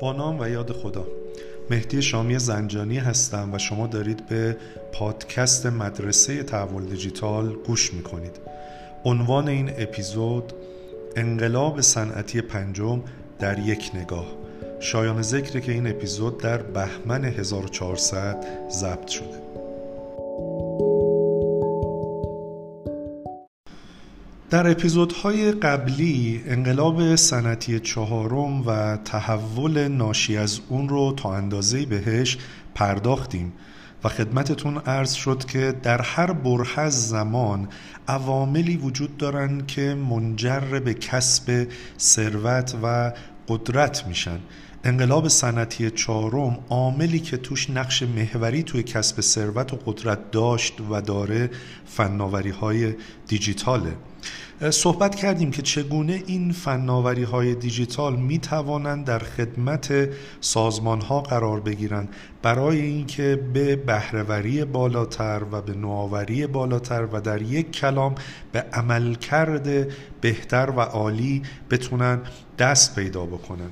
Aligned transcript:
با 0.00 0.12
نام 0.12 0.40
و 0.40 0.48
یاد 0.48 0.72
خدا. 0.72 1.06
مهدی 1.70 2.02
شامی 2.02 2.38
زنجانی 2.38 2.98
هستم 2.98 3.54
و 3.54 3.58
شما 3.58 3.86
دارید 3.86 4.26
به 4.26 4.56
پادکست 4.92 5.66
مدرسه 5.66 6.42
تحول 6.42 6.84
دیجیتال 6.84 7.52
گوش 7.66 7.94
می‌کنید. 7.94 8.36
عنوان 9.04 9.48
این 9.48 9.70
اپیزود 9.78 10.52
انقلاب 11.16 11.80
صنعتی 11.80 12.40
پنجم 12.40 13.02
در 13.38 13.58
یک 13.58 13.90
نگاه. 13.94 14.26
شایان 14.80 15.22
ذکر 15.22 15.60
که 15.60 15.72
این 15.72 15.86
اپیزود 15.86 16.38
در 16.38 16.58
بهمن 16.58 17.24
1400 17.24 18.46
ضبط 18.70 19.08
شده. 19.08 19.39
در 24.50 24.70
اپیزودهای 24.70 25.52
قبلی 25.52 26.42
انقلاب 26.46 27.16
صنعتی 27.16 27.80
چهارم 27.80 28.66
و 28.66 28.96
تحول 28.96 29.88
ناشی 29.88 30.36
از 30.36 30.60
اون 30.68 30.88
رو 30.88 31.12
تا 31.16 31.34
اندازه 31.34 31.86
بهش 31.86 32.38
پرداختیم 32.74 33.52
و 34.04 34.08
خدمتتون 34.08 34.76
عرض 34.76 35.12
شد 35.12 35.44
که 35.44 35.74
در 35.82 36.02
هر 36.02 36.32
بره 36.32 36.88
زمان 36.88 37.68
عواملی 38.08 38.76
وجود 38.76 39.16
دارن 39.16 39.66
که 39.66 39.94
منجر 39.94 40.60
به 40.60 40.94
کسب 40.94 41.66
ثروت 41.98 42.74
و 42.82 43.12
قدرت 43.48 44.06
میشن. 44.06 44.38
انقلاب 44.84 45.28
صنعتی 45.28 45.90
چهارم 45.90 46.58
عاملی 46.68 47.20
که 47.20 47.36
توش 47.36 47.70
نقش 47.70 48.02
محوری 48.02 48.62
توی 48.62 48.82
کسب 48.82 49.20
ثروت 49.20 49.72
و 49.72 49.76
قدرت 49.86 50.30
داشت 50.30 50.80
و 50.90 51.00
داره 51.00 51.50
فناوری 51.86 52.50
های 52.50 52.94
دیجیتاله 53.26 53.96
صحبت 54.70 55.14
کردیم 55.14 55.50
که 55.50 55.62
چگونه 55.62 56.22
این 56.26 56.52
فناوری 56.52 57.22
های 57.22 57.54
دیجیتال 57.54 58.16
می 58.16 58.38
توانند 58.38 59.04
در 59.04 59.18
خدمت 59.18 60.08
سازمان 60.40 61.00
ها 61.00 61.20
قرار 61.20 61.60
بگیرند. 61.60 62.08
برای 62.42 62.80
اینکه 62.80 63.40
به 63.52 63.76
بهرهوری 63.76 64.64
بالاتر 64.64 65.42
و 65.52 65.62
به 65.62 65.74
نوآوری 65.74 66.46
بالاتر 66.46 67.08
و 67.12 67.20
در 67.20 67.42
یک 67.42 67.72
کلام 67.72 68.14
به 68.52 68.64
عملکرد 68.72 69.86
بهتر 70.20 70.70
و 70.76 70.80
عالی 70.80 71.42
بتونن 71.70 72.20
دست 72.58 72.94
پیدا 72.94 73.26
بکنن. 73.26 73.70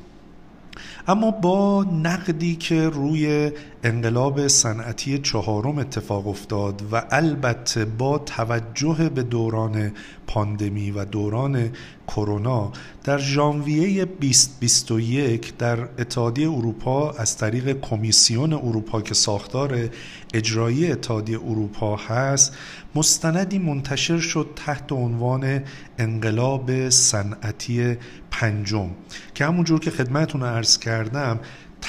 اما 1.08 1.30
با 1.30 1.86
نقدی 2.02 2.56
که 2.56 2.88
روی 2.88 3.52
انقلاب 3.84 4.48
صنعتی 4.48 5.18
چهارم 5.18 5.78
اتفاق 5.78 6.28
افتاد 6.28 6.82
و 6.92 7.02
البته 7.10 7.84
با 7.84 8.18
توجه 8.18 9.10
به 9.14 9.22
دوران 9.22 9.92
پاندمی 10.26 10.90
و 10.90 11.04
دوران 11.04 11.70
کرونا 12.08 12.72
در 13.04 13.18
ژانویه 13.18 14.04
2021 14.04 15.56
در 15.56 15.80
اتحادیه 15.80 16.50
اروپا 16.50 17.10
از 17.10 17.36
طریق 17.36 17.80
کمیسیون 17.80 18.52
اروپا 18.52 19.00
که 19.02 19.14
ساختار 19.14 19.88
اجرایی 20.34 20.92
اتحادیه 20.92 21.38
اروپا 21.38 21.96
هست 21.96 22.56
مستندی 22.94 23.58
منتشر 23.58 24.18
شد 24.18 24.48
تحت 24.56 24.92
عنوان 24.92 25.62
انقلاب 25.98 26.88
صنعتی 26.88 27.96
پنجم. 28.30 28.90
که 29.34 29.44
همونجور 29.44 29.80
که 29.80 29.90
خدمتون 29.90 30.42
عرض 30.42 30.78
کردم 30.78 31.40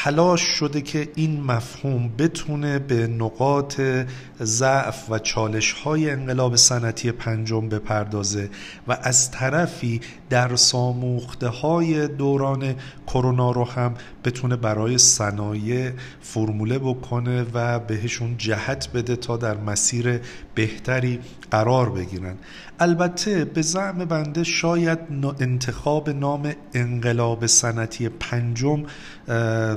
تلاش 0.03 0.41
شده 0.41 0.81
که 0.81 1.09
این 1.15 1.43
مفهوم 1.43 2.09
بتونه 2.17 2.79
به 2.79 3.07
نقاط 3.07 3.81
ضعف 4.41 5.09
و 5.09 5.19
چالش 5.19 5.71
های 5.71 6.09
انقلاب 6.09 6.55
صنعتی 6.55 7.11
پنجم 7.11 7.69
بپردازه 7.69 8.49
و 8.87 8.97
از 9.01 9.31
طرفی 9.31 10.01
در 10.29 10.55
ساموخته 10.55 11.47
های 11.47 12.07
دوران 12.07 12.75
کرونا 13.07 13.51
رو 13.51 13.63
هم 13.63 13.93
بتونه 14.25 14.55
برای 14.55 14.97
صنایع 14.97 15.91
فرموله 16.21 16.79
بکنه 16.79 17.45
و 17.53 17.79
بهشون 17.79 18.37
جهت 18.37 18.89
بده 18.93 19.15
تا 19.15 19.37
در 19.37 19.57
مسیر 19.57 20.21
بهتری 20.55 21.19
قرار 21.51 21.89
بگیرن. 21.89 22.35
البته 22.81 23.45
به 23.45 23.61
زعم 23.61 24.05
بنده 24.05 24.43
شاید 24.43 24.99
انتخاب 25.39 26.09
نام 26.09 26.53
انقلاب 26.73 27.45
صنعتی 27.45 28.09
پنجم 28.09 28.83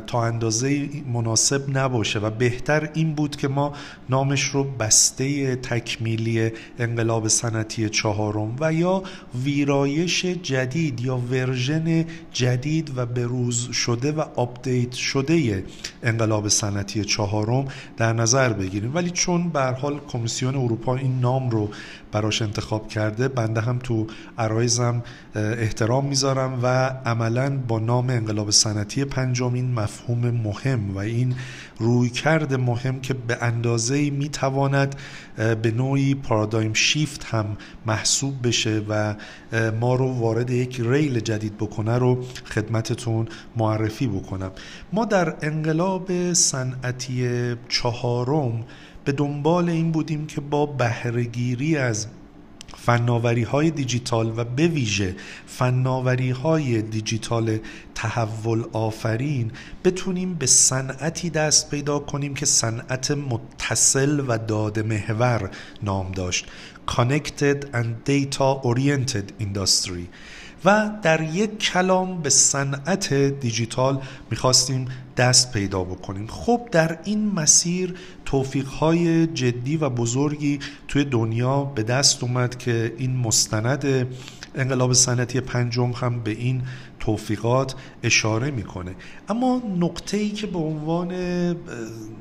تا 0.07 0.25
اندازه 0.25 0.89
مناسب 1.13 1.79
نباشه 1.79 2.19
و 2.19 2.31
بهتر 2.31 2.91
این 2.95 3.15
بود 3.15 3.37
که 3.37 3.49
ما 3.49 3.73
نامش 4.09 4.43
رو 4.43 4.65
بسته 4.65 5.57
تکمیلی 5.57 6.51
انقلاب 6.79 7.29
صنعتی 7.29 7.89
چهارم 7.89 8.57
و 8.61 8.73
یا 8.73 9.03
ویرایش 9.45 10.27
جدید 10.27 11.01
یا 11.01 11.17
ورژن 11.17 12.05
جدید 12.33 12.93
و 12.97 13.07
بروز 13.07 13.71
شده 13.73 14.13
و 14.13 14.25
آپدیت 14.37 14.93
شده 14.93 15.65
انقلاب 16.03 16.49
صنعتی 16.49 17.05
چهارم 17.05 17.65
در 17.97 18.13
نظر 18.13 18.53
بگیریم. 18.53 18.95
ولی 18.95 19.11
چون 19.11 19.49
به 19.49 19.56
هر 19.56 19.63
حال 19.63 20.01
کمیسیون 20.09 20.57
اروپا 20.57 20.97
این 20.97 21.21
نام 21.21 21.51
رو 21.51 21.69
براش 22.13 22.43
انتخاب 22.43 22.89
کرده 22.89 23.29
بنده 23.29 23.61
هم 23.61 23.79
تو 23.79 24.07
عرایزم 24.39 25.03
احترام 25.35 26.07
می‌ذارم 26.07 26.59
و 26.63 26.67
عملا 27.07 27.59
با 27.69 27.79
نام 27.79 28.11
انقلاب 28.11 28.51
صنعتی 28.51 29.05
پنجم 29.05 29.55
این 29.55 29.73
مفهوم 29.73 30.31
مهم 30.31 30.91
و 30.95 30.99
این 30.99 31.35
رویکرد 31.79 32.55
مهم 32.55 33.01
که 33.01 33.15
به 33.15 33.39
اندازه 33.41 34.11
می‌تواند 34.11 34.95
به 35.37 35.71
نوعی 35.77 36.15
پارادایم 36.15 36.73
شیفت 36.73 37.25
هم 37.25 37.57
محسوب 37.87 38.47
بشه 38.49 38.83
و 38.89 39.15
ما 39.81 39.95
رو 39.95 40.13
وارد 40.13 40.51
یک 40.51 40.81
ریل 40.81 41.21
جدید 41.21 41.57
بکنه 41.57 41.99
رو 41.99 42.25
خدمتتون 42.45 43.29
معرفی 43.57 44.07
بکنم. 44.07 44.51
ما 44.93 45.05
در 45.05 45.35
انقلاب 45.43 46.33
صنعتی 46.33 47.57
چهارم 47.69 48.65
به 49.05 49.13
دنبال 49.13 49.69
این 49.69 49.93
بودیم 49.93 50.27
که 50.27 50.41
با 50.41 50.67
بهرهگیری 50.67 51.77
از 51.77 52.07
فناوری 52.77 53.43
های 53.43 53.71
دیجیتال 53.71 54.33
و 54.39 54.45
به 54.45 54.69
ویژه 54.69 55.17
فناوری 55.47 56.31
های 56.31 56.83
دیجیتال 56.83 57.59
تحول 57.95 58.65
آفرین 58.73 59.51
بتونیم 59.85 60.35
به 60.35 60.47
صنعتی 60.47 61.31
دست 61.31 61.71
پیدا 61.71 61.99
کنیم 61.99 62.35
که 62.35 62.47
صنعت 62.47 63.11
متصل 63.11 64.25
و 64.29 64.39
داده 64.39 64.83
محور 64.83 65.51
نام 65.83 66.13
داشت. 66.13 66.47
Connected 66.87 67.65
and 67.75 68.05
Data 68.05 68.61
Oriented 68.65 69.27
Industry. 69.41 70.09
و 70.65 70.91
در 71.03 71.21
یک 71.35 71.59
کلام 71.59 72.23
به 72.23 72.31
صنعت 72.31 73.15
دیجیتال 73.15 74.03
می‌خواستیم 74.31 74.89
دست 75.17 75.53
پیدا 75.53 75.85
بکنیم. 75.85 76.27
خب 76.27 76.69
در 76.73 76.99
این 77.05 77.33
مسیر 77.33 77.95
توفیقهای 78.25 79.27
جدی 79.27 79.77
و 79.77 79.89
بزرگی 79.89 80.59
توی 80.89 81.05
دنیا 81.05 81.65
به 81.65 81.83
دست 81.83 82.23
اومد 82.23 82.59
که 82.59 82.95
این 82.99 83.17
مستند 83.17 84.07
انقلاب 84.55 84.93
صنعتی 84.93 85.41
پنجم 85.41 85.91
هم 85.91 86.21
به 86.21 86.31
این 86.31 86.63
توفیقات 87.03 87.75
اشاره 88.03 88.51
می‌کنه. 88.51 88.95
اما 89.29 89.63
نقطه 89.81 90.17
ای 90.17 90.31
که 90.31 90.47
به 90.47 90.59
عنوان 90.59 91.13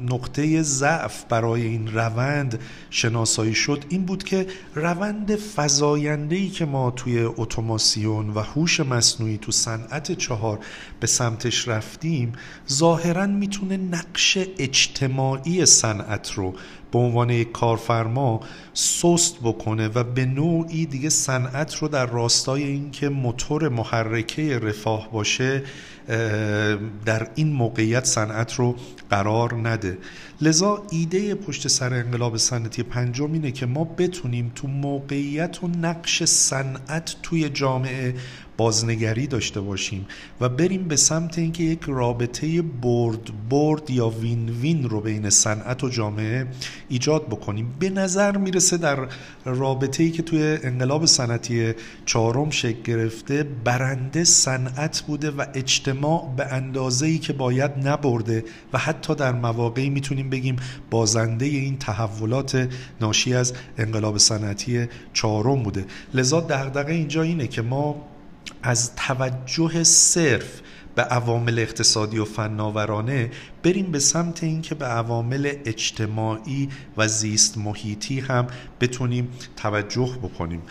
نقطه 0.09 0.61
ضعف 0.61 1.23
برای 1.29 1.61
این 1.61 1.93
روند 1.93 2.59
شناسایی 2.89 3.53
شد 3.53 3.85
این 3.89 4.05
بود 4.05 4.23
که 4.23 4.47
روند 4.75 5.35
فزاینده 5.35 6.35
ای 6.35 6.49
که 6.49 6.65
ما 6.65 6.91
توی 6.91 7.23
اتوماسیون 7.23 8.29
و 8.29 8.39
هوش 8.39 8.79
مصنوعی 8.79 9.37
تو 9.37 9.51
صنعت 9.51 10.11
چهار 10.11 10.59
به 10.99 11.07
سمتش 11.07 11.67
رفتیم 11.67 12.33
ظاهرا 12.71 13.27
می‌تونه 13.27 13.77
نقش 13.77 14.37
اجتماعی 14.57 15.65
صنعت 15.65 16.31
رو 16.31 16.53
به 16.91 16.99
عنوان 16.99 17.29
یک 17.29 17.51
کارفرما 17.51 18.39
سست 18.73 19.37
بکنه 19.43 19.87
و 19.87 20.03
به 20.03 20.25
نوعی 20.25 20.85
دیگه 20.85 21.09
صنعت 21.09 21.75
رو 21.75 21.87
در 21.87 22.05
راستای 22.05 22.63
اینکه 22.63 23.09
موتور 23.09 23.69
محرکه 23.69 24.59
رفاه 24.59 25.11
باشه 25.11 25.63
در 27.05 27.27
این 27.35 27.53
موقعیت 27.53 28.05
صنعت 28.05 28.53
رو 28.53 28.75
قرار 29.09 29.67
نده. 29.69 29.97
لذا 30.41 30.83
ایده 30.91 31.35
پشت 31.35 31.67
سر 31.67 31.93
انقلاب 31.93 32.37
صنعتی 32.37 32.83
پنجم 32.83 33.33
اینه 33.33 33.51
که 33.51 33.65
ما 33.65 33.83
بتونیم 33.83 34.51
تو 34.55 34.67
موقعیت 34.67 35.63
و 35.63 35.67
نقش 35.67 36.23
صنعت 36.23 37.15
توی 37.23 37.49
جامعه 37.49 38.15
بازنگری 38.61 39.27
داشته 39.27 39.61
باشیم 39.61 40.05
و 40.41 40.49
بریم 40.49 40.87
به 40.87 40.95
سمت 40.95 41.37
اینکه 41.37 41.63
یک 41.63 41.79
رابطه 41.87 42.61
برد 42.61 43.49
برد 43.49 43.89
یا 43.89 44.09
وین 44.09 44.49
وین 44.49 44.89
رو 44.89 45.01
بین 45.01 45.29
صنعت 45.29 45.83
و 45.83 45.89
جامعه 45.89 46.47
ایجاد 46.89 47.27
بکنیم. 47.27 47.75
به 47.79 47.89
نظر 47.89 48.37
می‌رسه 48.37 48.77
در 48.77 49.07
رابطه 49.45 50.03
ای 50.03 50.11
که 50.11 50.23
توی 50.23 50.57
انقلاب 50.63 51.05
صنعتی 51.05 51.73
چهارم 52.05 52.49
شکل 52.49 52.81
گرفته 52.83 53.43
برنده 53.63 54.23
صنعت 54.23 55.03
بوده 55.07 55.31
و 55.31 55.45
اجتماع 55.53 56.33
به 56.37 56.45
اندازه 56.45 57.05
ای 57.05 57.17
که 57.17 57.33
باید 57.33 57.71
نبرده 57.87 58.43
و 58.73 58.77
حتی 58.77 59.15
در 59.15 59.31
مواقعی 59.31 59.89
می‌تونیم 59.89 60.29
بگیم 60.29 60.55
بازنده 60.89 61.45
این 61.45 61.77
تحولات 61.77 62.69
ناشی 63.01 63.33
از 63.33 63.53
انقلاب 63.77 64.17
صنعتی 64.17 64.87
چهارم 65.13 65.63
بوده. 65.63 65.85
لذا 66.13 66.39
دغدغه 66.39 66.93
اینجا 66.93 67.21
اینه 67.21 67.47
که 67.47 67.61
ما 67.61 68.11
از 68.63 68.95
توجه 68.95 69.83
صرف 69.83 70.61
به 70.95 71.01
عوامل 71.01 71.59
اقتصادی 71.59 72.19
و 72.19 72.25
فناورانه 72.25 73.31
بریم 73.63 73.91
به 73.91 73.99
سمت 73.99 74.43
اینکه 74.43 74.75
به 74.75 74.85
عوامل 74.85 75.53
اجتماعی 75.65 76.69
و 76.97 77.07
زیست 77.07 77.57
محیطی 77.57 78.19
هم 78.19 78.47
بتونیم 78.81 79.29
توجه 79.55 80.17
بکنیم. 80.23 80.61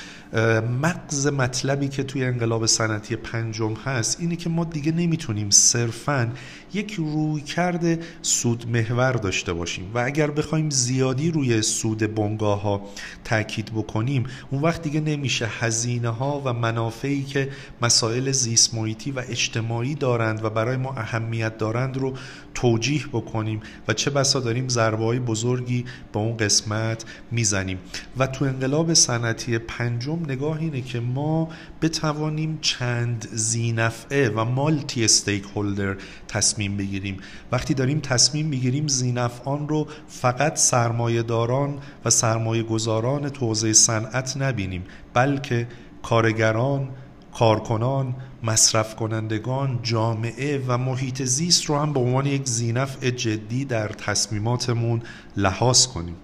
مغز 0.82 1.26
مطلبی 1.26 1.88
که 1.88 2.02
توی 2.02 2.24
انقلاب 2.24 2.66
صنعتی 2.66 3.16
پنجم 3.16 3.74
هست 3.74 4.20
اینه 4.20 4.36
که 4.36 4.48
ما 4.48 4.64
دیگه 4.64 4.92
نمی‌تونیم 4.92 5.50
صرفا 5.50 6.32
یک 6.74 6.92
روی 6.92 7.40
کرده 7.40 7.98
سود 8.22 8.68
محور 8.68 9.12
داشته 9.12 9.52
باشیم 9.52 9.90
و 9.94 9.98
اگر 9.98 10.30
بخوایم 10.30 10.70
زیادی 10.70 11.30
روی 11.30 11.62
سود 11.62 12.14
بنگاه 12.14 12.62
ها 12.62 12.82
تاکید 13.24 13.72
بکنیم 13.72 14.26
اون 14.50 14.62
وقت 14.62 14.82
دیگه 14.82 15.00
نمیشه 15.00 15.48
هزینه 15.60 16.08
ها 16.08 16.42
و 16.44 16.52
منافعی 16.52 17.22
که 17.22 17.48
مسائل 17.82 18.32
زیست 18.32 18.74
محیطی 18.74 19.10
و 19.10 19.22
اجتماعی 19.28 19.94
دارند 19.94 20.44
و 20.44 20.50
برای 20.50 20.76
ما 20.76 20.92
اهمیت 20.92 21.58
دارند 21.58 21.96
رو 21.96 22.14
توجیه 22.54 23.06
بکنیم 23.06 23.60
و 23.88 23.92
چه 23.92 24.10
بسا 24.10 24.40
داریم 24.40 24.68
ضربه 24.68 25.04
های 25.04 25.18
بزرگی 25.18 25.84
به 26.12 26.18
اون 26.18 26.36
قسمت 26.36 27.04
می‌زنیم. 27.30 27.78
و 28.18 28.26
تو 28.26 28.44
انقلاب 28.44 28.94
صنعتی 28.94 29.58
پنجم 29.58 30.18
نگاه 30.28 30.58
اینه 30.60 30.80
که 30.80 31.00
ما 31.00 31.48
بتوانیم 31.82 32.58
چند 32.60 33.28
زینفعه 33.32 34.28
و 34.28 34.44
مالتی 34.44 35.04
استیک 35.04 35.44
هولدر 35.54 35.96
تصمیم 36.28 36.59
بگیریم. 36.68 37.16
وقتی 37.52 37.74
داریم 37.74 38.00
تصمیم 38.00 38.46
می‌گیریم 38.46 38.88
زینفعان 38.88 39.68
رو 39.68 39.86
فقط 40.08 40.56
سرمایه 40.56 41.22
داران 41.22 41.78
و 42.04 42.10
سرمایه 42.10 42.62
گذاران 42.62 43.28
توزیع 43.28 43.72
صنعت 43.72 44.36
نبینیم 44.36 44.84
بلکه 45.14 45.66
کارگران 46.02 46.88
کارکنان 47.34 48.14
مصرف 48.42 48.96
کنندگان 48.96 49.80
جامعه 49.82 50.64
و 50.68 50.78
محیط 50.78 51.22
زیست 51.22 51.64
رو 51.64 51.78
هم 51.78 51.92
به 51.92 52.00
عنوان 52.00 52.26
یک 52.26 52.48
زینف 52.48 53.04
جدی 53.04 53.64
در 53.64 53.88
تصمیماتمون 53.88 55.02
لحاظ 55.36 55.86
کنیم. 55.86 56.16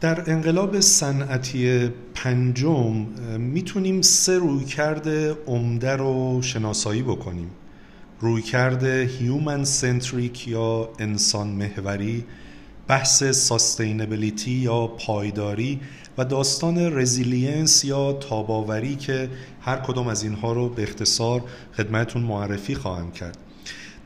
در 0.00 0.30
انقلاب 0.30 0.80
صنعتی 0.80 1.88
پنجم 2.14 2.92
می‌تونیم 3.38 4.02
سه 4.02 4.38
رویکرد 4.38 5.08
عمده 5.46 5.96
رو 5.96 6.42
شناسایی 6.42 7.02
بکنیم. 7.02 7.50
رویکرد 8.22 8.84
human 8.84 9.64
centric 9.64 10.48
یا 10.48 10.88
انسان 10.98 11.48
محوری 11.48 12.24
بحث 12.88 13.24
sustainability 13.24 14.50
یا 14.50 14.86
پایداری 14.86 15.80
و 16.18 16.24
داستان 16.24 16.98
resilience 16.98 17.84
یا 17.84 18.12
تاب‌آوری 18.12 18.96
که 18.96 19.30
هر 19.60 19.76
کدام 19.76 20.08
از 20.08 20.22
اینها 20.22 20.52
رو 20.52 20.68
به 20.68 20.82
اختصار 20.82 21.42
خدمتتون 21.76 22.22
معرفی 22.22 22.74
خواهم 22.74 23.12
کرد. 23.12 23.38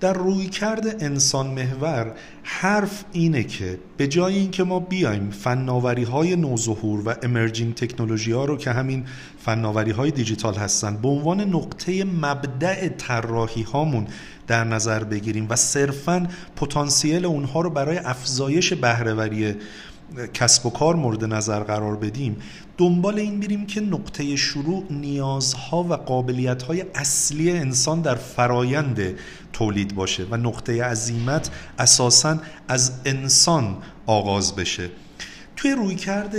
در 0.01 0.13
روی 0.13 0.47
کرد 0.47 1.05
انسان 1.05 1.47
محور 1.47 2.15
حرف 2.43 3.05
اینه 3.13 3.45
که 3.45 3.79
به 3.97 4.07
جای 4.07 4.35
اینکه 4.35 4.65
ما 4.65 4.81
بیایم 4.81 5.31
فناوری 5.31 6.03
های 6.03 6.37
نوظهور 6.37 7.09
و 7.09 7.15
امرجینگ 7.23 7.75
تکنولوژی 7.75 8.33
ها 8.33 8.45
رو 8.45 8.57
که 8.57 8.71
همین 8.71 9.05
فناوری 9.39 9.91
های 9.91 10.11
دیجیتال 10.11 10.55
هستند 10.55 11.03
به 11.03 11.09
عنوان 11.09 11.41
نقطه 11.41 12.05
مبدع 12.05 12.89
طراحی 12.89 13.63
هامون 13.63 14.07
در 14.47 14.65
نظر 14.65 15.05
بگیریم 15.05 15.47
و 15.51 15.57
صرفا 15.57 16.29
پتانسیل 16.57 17.25
اونها 17.25 17.61
رو 17.61 17.71
برای 17.71 17.99
افزایش 17.99 18.73
بهرهوری 18.73 19.55
کسب 20.35 20.67
و 20.67 20.71
کار 20.71 20.97
مورد 20.97 21.25
نظر 21.25 21.61
قرار 21.61 21.97
بدیم 21.97 22.37
دنبال 22.79 23.19
این 23.19 23.41
بیریم 23.41 23.67
که 23.67 23.81
نقطه 23.81 24.37
شروع 24.37 24.85
نیازها 24.91 25.83
و 25.83 25.95
قابلیتهای 25.95 26.85
اصلی 26.95 27.51
انسان 27.51 28.01
در 28.01 28.15
فرایند 28.15 29.19
تولید 29.53 29.95
باشه 29.95 30.27
و 30.31 30.37
نقطه 30.37 30.85
عظیمت 30.85 31.51
اساسا 31.79 32.39
از 32.69 32.93
انسان 33.05 33.77
آغاز 34.07 34.57
بشه. 34.57 34.91
توی 35.57 35.73
رویکرد 35.73 36.37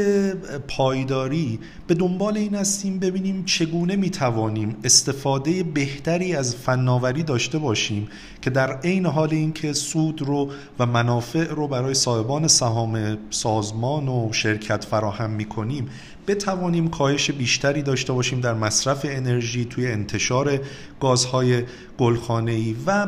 پایداری 0.60 1.60
به 1.88 1.94
دنبال 1.94 2.38
این 2.38 2.56
هستیم 2.56 3.00
ببینیم 3.00 3.46
چگونه 3.46 3.96
می‌توانیم 3.96 4.76
استفاده 4.84 5.64
بهتری 5.64 6.36
از 6.36 6.56
فناوری 6.56 7.24
داشته 7.24 7.58
باشیم 7.58 8.08
که 8.42 8.50
در 8.50 8.80
عین 8.80 9.06
حال 9.06 9.30
اینکه 9.32 9.74
سود 9.74 10.22
رو 10.22 10.52
و 10.80 10.86
منافع 10.86 11.48
رو 11.48 11.68
برای 11.68 11.94
صاحبان 11.94 12.48
سهام 12.48 13.18
سازمان 13.30 14.08
و 14.08 14.30
شرکت 14.32 14.84
فراهم 14.84 15.30
می‌کنیم 15.30 15.90
بتوانیم 16.28 16.88
کاهش 16.88 17.32
بیشتری 17.32 17.82
داشته 17.82 18.14
باشیم 18.14 18.42
در 18.42 18.54
مصرف 18.54 19.06
انرژی 19.10 19.66
توی 19.66 19.88
انتشار 19.88 20.60
گازهای 21.00 21.64
گلخانه‌ای 21.98 22.76
و 22.88 23.08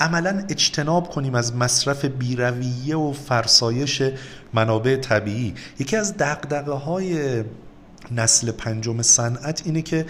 عملا 0.00 0.44
اجتناب 0.48 1.08
کنیم 1.10 1.34
از 1.34 1.56
مصرف 1.56 2.04
بیرویه 2.04 2.96
و 2.96 3.12
فرسایش 3.12 4.02
منابع 4.52 4.96
طبیعی. 4.96 5.54
یکی 5.78 5.96
از 5.96 6.16
دقدقه 6.16 6.72
های 6.72 7.44
نسل 8.10 8.50
پنجم 8.50 9.02
صنعت 9.02 9.62
اینه 9.64 9.82
که 9.82 10.06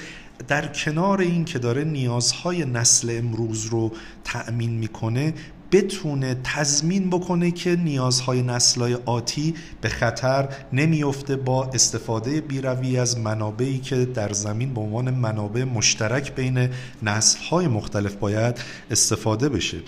در 0.49 0.67
کنار 0.67 1.21
این 1.21 1.45
که 1.45 1.59
داره 1.59 1.85
نیازهای 1.85 2.65
نسل 2.65 3.19
امروز 3.19 3.67
رو 3.67 3.93
تأمین 4.25 4.71
می‌کنه 4.71 5.35
بتونه 5.73 6.37
تضمین 6.45 7.11
بکنه 7.11 7.51
که 7.51 7.77
نیازهای 7.77 8.43
نسلهای 8.43 8.95
آتی 8.95 9.55
به 9.81 9.89
خطر 9.89 10.49
نمیفته 10.73 11.37
با 11.37 11.65
استفاده 11.65 12.41
بیروی 12.41 12.99
از 12.99 13.19
منابعی 13.19 13.79
که 13.79 14.05
در 14.05 14.33
زمین 14.33 14.75
به 14.75 14.81
عنوان 14.81 15.11
منابع 15.11 15.65
مشترک 15.65 16.35
بین 16.35 16.69
نسلهای 17.03 17.69
مختلف 17.69 18.15
باید 18.15 18.59
استفاده 18.91 19.49
بشه. 19.49 19.79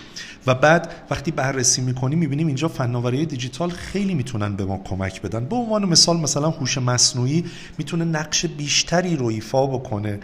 و 0.47 0.55
بعد 0.55 0.91
وقتی 1.09 1.31
بررسی 1.31 1.81
می‌کنیم 1.81 2.19
می‌بینیم 2.19 2.47
اینجا 2.47 2.67
فناوری 2.67 3.25
دیجیتال 3.25 3.69
خیلی 3.69 4.13
می‌تونن 4.13 4.55
به 4.55 4.65
ما 4.65 4.81
کمک 4.85 5.21
بدن. 5.21 5.45
به 5.45 5.55
عنوان 5.55 5.85
مثال 5.85 6.17
مثلا 6.17 6.49
هوش 6.49 6.77
مصنوعی 6.77 7.45
می‌تونه 7.77 8.05
نقش 8.05 8.45
بیشتری 8.45 9.15
رو 9.15 9.25
ایفا 9.25 9.67
بکنه 9.67 10.19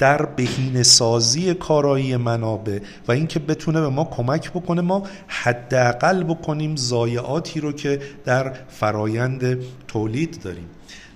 در 0.00 0.26
بهینه 0.26 0.82
سازی 0.82 1.54
کارایی 1.54 2.16
منابع 2.16 2.78
و 3.08 3.12
اینکه 3.12 3.38
بتونه 3.38 3.80
به 3.80 3.88
ما 3.88 4.04
کمک 4.04 4.50
بکنه 4.50 4.80
ما 4.80 5.02
حداقل 5.26 6.22
بکنیم 6.22 6.76
ضایعاتی 6.76 7.60
رو 7.60 7.72
که 7.72 8.00
در 8.24 8.52
فرایند 8.68 9.58
تولید 9.88 10.42
داریم. 10.42 10.66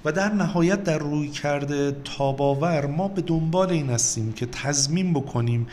و 0.04 0.12
در 0.12 0.32
نهایت 0.32 0.84
در 0.84 0.98
روی 0.98 1.28
کرده 1.28 1.96
تاباور 2.04 2.86
ما 2.86 3.08
به 3.08 3.22
دنبال 3.22 3.70
این 3.70 3.91
هستیم 3.91 4.32
که 4.32 4.46
تضمین 4.46 5.12
بکنیم 5.12 5.67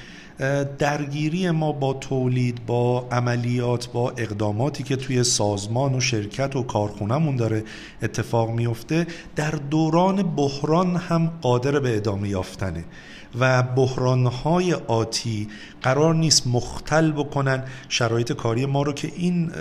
درگیری 0.79 1.51
ما 1.51 1.71
با 1.71 1.93
تولید 1.93 2.65
با 2.65 3.07
عملیات 3.12 3.91
با 3.91 4.10
اقداماتی 4.10 4.83
که 4.83 4.95
توی 4.95 5.24
سازمان 5.24 5.95
و 5.95 6.00
شرکت 6.00 6.55
و 6.55 6.63
کارخونهمون 6.63 7.36
داره 7.36 7.63
اتفاق 8.01 8.50
میفته 8.50 9.07
در 9.36 9.51
دوران 9.51 10.36
بحران 10.36 10.95
هم 10.95 11.31
قادر 11.41 11.79
به 11.79 11.98
ادامه 11.98 12.29
یافتنه. 12.29 12.86
و 13.39 13.63
بحرانهای 13.63 14.74
آتی 14.74 15.48
قرار 15.81 16.15
نیست 16.15 16.48
مختل 16.48 17.12
بکنن. 17.12 17.63
شرایط 17.89 18.31
کاری 18.31 18.65
ما 18.65 18.81
رو 18.81 18.93
که 18.93 19.12
این 19.15 19.51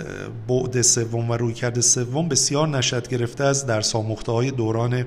بعد 0.47 0.81
سوم 0.81 1.29
و 1.29 1.33
رویکرد 1.33 1.79
سوم 1.79 2.29
بسیار 2.29 2.67
نشد 2.67 3.07
گرفته 3.07 3.43
از 3.43 3.65
در 3.65 3.81
ساموخته 3.81 4.31
های 4.31 4.51
دوران 4.51 5.05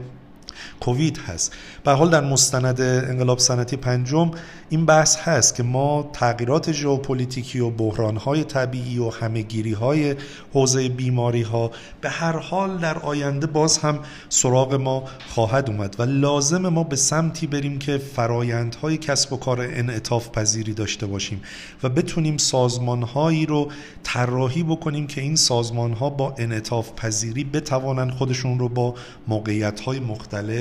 کووید 0.80 1.18
هست. 1.18 1.52
به 1.84 1.92
حال 1.92 2.10
در 2.10 2.20
مستند 2.20 2.80
انقلاب 2.80 3.38
صنعتی 3.38 3.76
پنجم 3.76 4.30
این 4.68 4.86
بحث 4.86 5.16
هست 5.16 5.54
که 5.54 5.62
ما 5.62 6.10
تغییرات 6.12 6.72
ژئوپلیتیکی 6.72 7.60
و 7.60 7.70
بحرانهای 7.70 8.44
طبیعی 8.44 8.98
و 8.98 9.10
همهگیریهای 9.10 10.14
حوزه 10.52 10.88
بیماری 10.88 11.42
ها 11.42 11.70
به 12.00 12.10
هر 12.10 12.36
حال 12.36 12.78
در 12.78 12.98
آینده 12.98 13.46
باز 13.46 13.78
هم 13.78 13.98
سراغ 14.28 14.74
ما 14.74 15.04
خواهد 15.28 15.70
اومد 15.70 15.96
و 15.98 16.02
لازم 16.02 16.68
ما 16.68 16.82
به 16.82 16.96
سمتی 16.96 17.46
بریم 17.46 17.78
که 17.78 17.98
فرایندهای 17.98 18.96
کسب 18.96 19.32
و 19.32 19.36
کار 19.36 19.60
انعطاف 19.60 20.30
پذیری 20.30 20.74
داشته 20.74 21.06
باشیم 21.06 21.42
و 21.82 21.88
بتونیم 21.88 22.36
سازمانهایی 22.36 23.46
رو 23.46 23.68
طراحی 24.02 24.62
بکنیم 24.62 25.06
که 25.06 25.20
این 25.20 25.36
سازمانها 25.36 26.10
با 26.10 26.34
انعطاف 26.38 26.92
پذیری 26.96 27.44
بتوانند 27.44 28.10
خودشون 28.10 28.58
رو 28.58 28.68
با 28.68 28.94
موقعیت 29.28 29.88
مختلف 29.88 30.53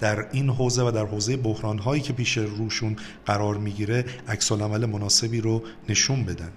در 0.00 0.26
این 0.32 0.50
حوزه 0.50 0.82
و 0.82 0.90
در 0.90 1.06
حوزه 1.06 1.36
بحران 1.36 1.78
هایی 1.78 2.02
که 2.02 2.12
پیش 2.12 2.38
روشون 2.38 2.96
قرار 3.26 3.56
می‌گیره 3.56 4.04
عکس 4.28 4.52
مناسبی 4.84 5.40
رو 5.40 5.62
نشون 5.88 6.24
بدن. 6.24 6.52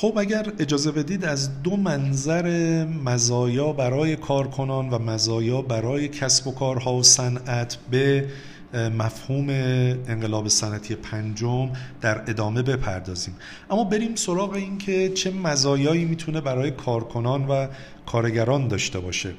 خب 0.00 0.14
اگر 0.16 0.52
اجازه 0.58 0.92
بدید 0.92 1.24
از 1.24 1.62
دو 1.62 1.76
منظر 1.76 2.84
مزایا 2.84 3.72
برای 3.72 4.16
کارکنان 4.16 4.90
و 4.90 4.98
مزایا 4.98 5.62
برای 5.62 6.08
کسب 6.08 6.46
و 6.46 6.52
کارها 6.52 6.94
و 6.94 7.02
صنعت 7.02 7.78
به 7.90 8.28
مفهوم 8.74 9.50
انقلاب 10.08 10.48
صنعتی 10.48 10.94
پنجم 10.94 11.70
در 12.00 12.20
ادامه 12.20 12.62
بپردازیم. 12.62 13.34
اما 13.70 13.84
بریم 13.84 14.14
سراغ 14.14 14.52
این 14.52 14.78
که 14.78 15.08
چه 15.08 15.30
مزایایی 15.30 16.04
می‌تونه 16.04 16.40
برای 16.40 16.70
کارکنان 16.70 17.46
و 17.48 17.66
کارگران 18.06 18.68
داشته 18.68 19.00
باشه. 19.00 19.34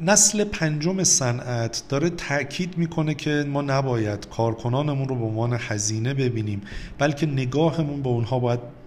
نسل 0.00 0.44
پنجم 0.44 1.04
صنعت 1.04 1.82
داره 1.88 2.10
تاکید 2.10 2.78
می‌کنه 2.78 3.14
که 3.14 3.44
ما 3.48 3.62
نباید 3.62 4.28
کارکنانمون 4.28 5.08
رو 5.08 5.14
به 5.16 5.24
عنوان 5.24 5.56
هزینه 5.60 6.14
ببینیم 6.14 6.62
بلکه 6.98 7.26
نگاهمون 7.26 8.02
به 8.02 8.08
اونها 8.08 8.38
باید 8.38 8.77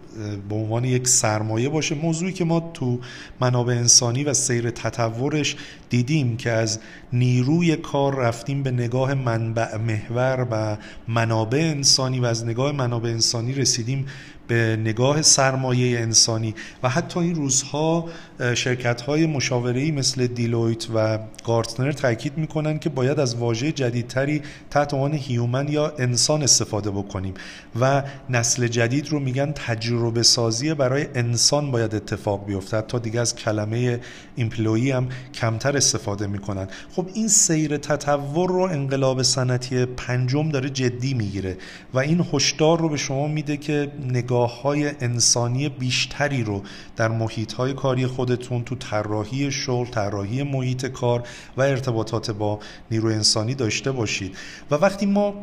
به 0.50 0.56
عنوان 0.56 0.86
یک 0.86 1.08
سرمایه 1.08 1.70
باشه. 1.70 1.96
موضوعی 1.96 2.34
که 2.34 2.46
ما 2.46 2.72
تو 2.74 3.00
منابع 3.41 3.74
انسانی 3.74 4.24
و 4.24 4.34
سیر 4.34 4.70
تطورش 4.70 5.56
دیدیم 5.89 6.38
که 6.38 6.51
از 6.51 6.80
نیروی 7.13 7.75
کار 7.75 8.15
رفتیم 8.15 8.63
به 8.63 8.72
نگاه 8.72 9.13
منبع 9.13 9.77
محور 9.77 10.48
و 10.51 10.77
منابع 11.08 11.60
انسانی 11.60 12.20
و 12.20 12.25
از 12.25 12.46
نگاه 12.46 12.72
منابع 12.72 13.10
انسانی 13.10 13.53
رسیدیم 13.53 14.06
به 14.48 14.77
نگاه 14.82 15.22
سرمایه 15.22 16.00
انسانی. 16.00 16.56
و 16.84 16.89
حتی 16.89 17.20
این 17.20 17.36
روزها 17.36 18.10
شرکت 18.53 19.01
های 19.01 19.25
مشاوره‌ای 19.25 19.91
مثل 19.91 20.27
دیلویت 20.27 20.88
و 20.96 21.20
گارتنر 21.46 21.91
تاکید 21.91 22.38
می‌کنن 22.38 22.80
که 22.80 22.89
باید 22.89 23.20
از 23.20 23.36
واژه 23.36 23.72
جدیدتری 23.72 24.41
تحت 24.70 24.94
عنوان 24.94 25.13
human 25.13 25.68
یا 25.68 25.94
انسان 26.00 26.44
استفاده 26.44 26.91
بکنیم. 26.91 27.34
و 27.80 28.03
نسل 28.30 28.68
جدید 28.68 29.10
رو 29.10 29.20
میگن 29.20 29.51
تجربه. 29.51 30.00
سازی 30.22 30.74
برای 30.74 31.08
انسان 31.15 31.72
باید 31.72 31.96
اتفاق 31.96 32.46
بیفته. 32.46 32.81
تا 32.81 33.00
دیگه 33.00 33.20
از 33.20 33.36
کلمه 33.36 34.00
employee 34.36 34.92
هم 34.91 35.10
کمتر 35.34 35.77
استفاده 35.77 36.27
می‌کنن. 36.27 36.67
خب 36.91 37.08
این 37.13 37.27
سیر 37.27 37.77
تطور 37.77 38.50
رو 38.50 38.60
انقلاب 38.60 39.22
صنعتی 39.22 39.86
پنجم 39.86 40.50
داره 40.50 40.70
جدی 40.70 41.13
می‌گیره 41.13 41.58
و 41.93 42.00
این 42.00 42.25
هشدار 42.34 42.79
رو 42.79 42.89
به 42.89 42.98
شما 42.98 43.27
میده 43.27 43.58
که 43.58 43.91
نگاه 44.08 44.62
های 44.62 44.91
انسانی 45.00 45.70
بیشتری 45.70 46.43
رو 46.43 46.63
در 46.96 47.08
محیط 47.08 47.53
های 47.53 47.74
کاری 47.74 48.08
خودتون 48.08 48.63
تو 48.63 48.75
طراحی 48.75 49.51
شغل 49.51 49.86
طراحی 49.86 50.43
محیط 50.43 50.86
کار 50.86 51.24
و 51.58 51.62
ارتباطات 51.62 52.31
با 52.31 52.60
نیروی 52.91 53.13
انسانی 53.13 53.55
داشته 53.55 53.91
باشید. 53.91 54.38
و 54.72 54.75
وقتی 54.75 55.05
ما 55.05 55.34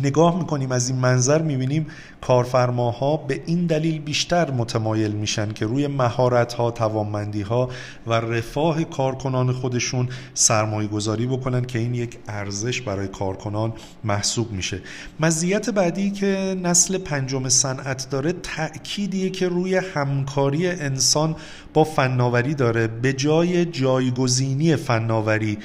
نگاه 0.00 0.38
می‌کنیم 0.38 0.72
از 0.72 0.88
این 0.88 0.98
منظر 0.98 1.42
می‌بینیم 1.42 1.86
کارفرماها 2.20 3.16
به 3.16 3.42
این 3.46 3.66
دلیل 3.66 4.00
بیشتر 4.00 4.50
متمایل 4.50 5.12
میشن 5.12 5.52
که 5.52 5.66
روی 5.66 5.86
مهارت 5.86 6.52
ها 6.52 6.70
توانمندی 6.70 7.42
ها 7.42 7.68
و 8.06 8.12
رفاه 8.12 8.84
کارکنان 8.84 9.52
خودشون 9.52 10.08
سرمایه 10.34 10.88
گذاری 10.88 11.26
بکنن 11.26 11.64
که 11.64 11.78
این 11.78 11.94
یک 11.94 12.18
ارزش 12.28 12.80
برای 12.80 13.08
کارکنان 13.08 13.72
محسوب 14.04 14.52
میشه. 14.52 14.80
مزیت 15.20 15.70
بعدی 15.70 16.10
که 16.10 16.56
نسل 16.62 16.98
پنجم 16.98 17.48
صنعت 17.48 18.10
داره 18.10 18.32
تأکیدیه 18.32 19.30
که 19.30 19.48
روی 19.48 19.76
همکاری 19.76 20.66
انسان 20.66 21.36
با 21.74 21.84
فناوری 21.84 22.54
داره. 22.54 22.86
به 22.86 23.12
جای 23.12 23.64
جایگزینی 23.64 24.76
فناوری 24.76 25.58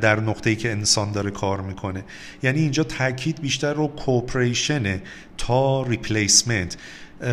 در 0.00 0.20
نقطه‌ای 0.20 0.56
که 0.56 0.70
انسان 0.70 1.12
داره 1.12 1.30
کار 1.30 1.60
می‌کنه. 1.60 2.04
یعنی 2.42 2.60
اینجا 2.60 2.84
تاکید 2.84 3.40
بیشتر 3.40 3.74
رو 3.74 3.86
کوپریشنه 3.86 5.02
تا 5.38 5.82
ریپلیسمنت 5.82 6.76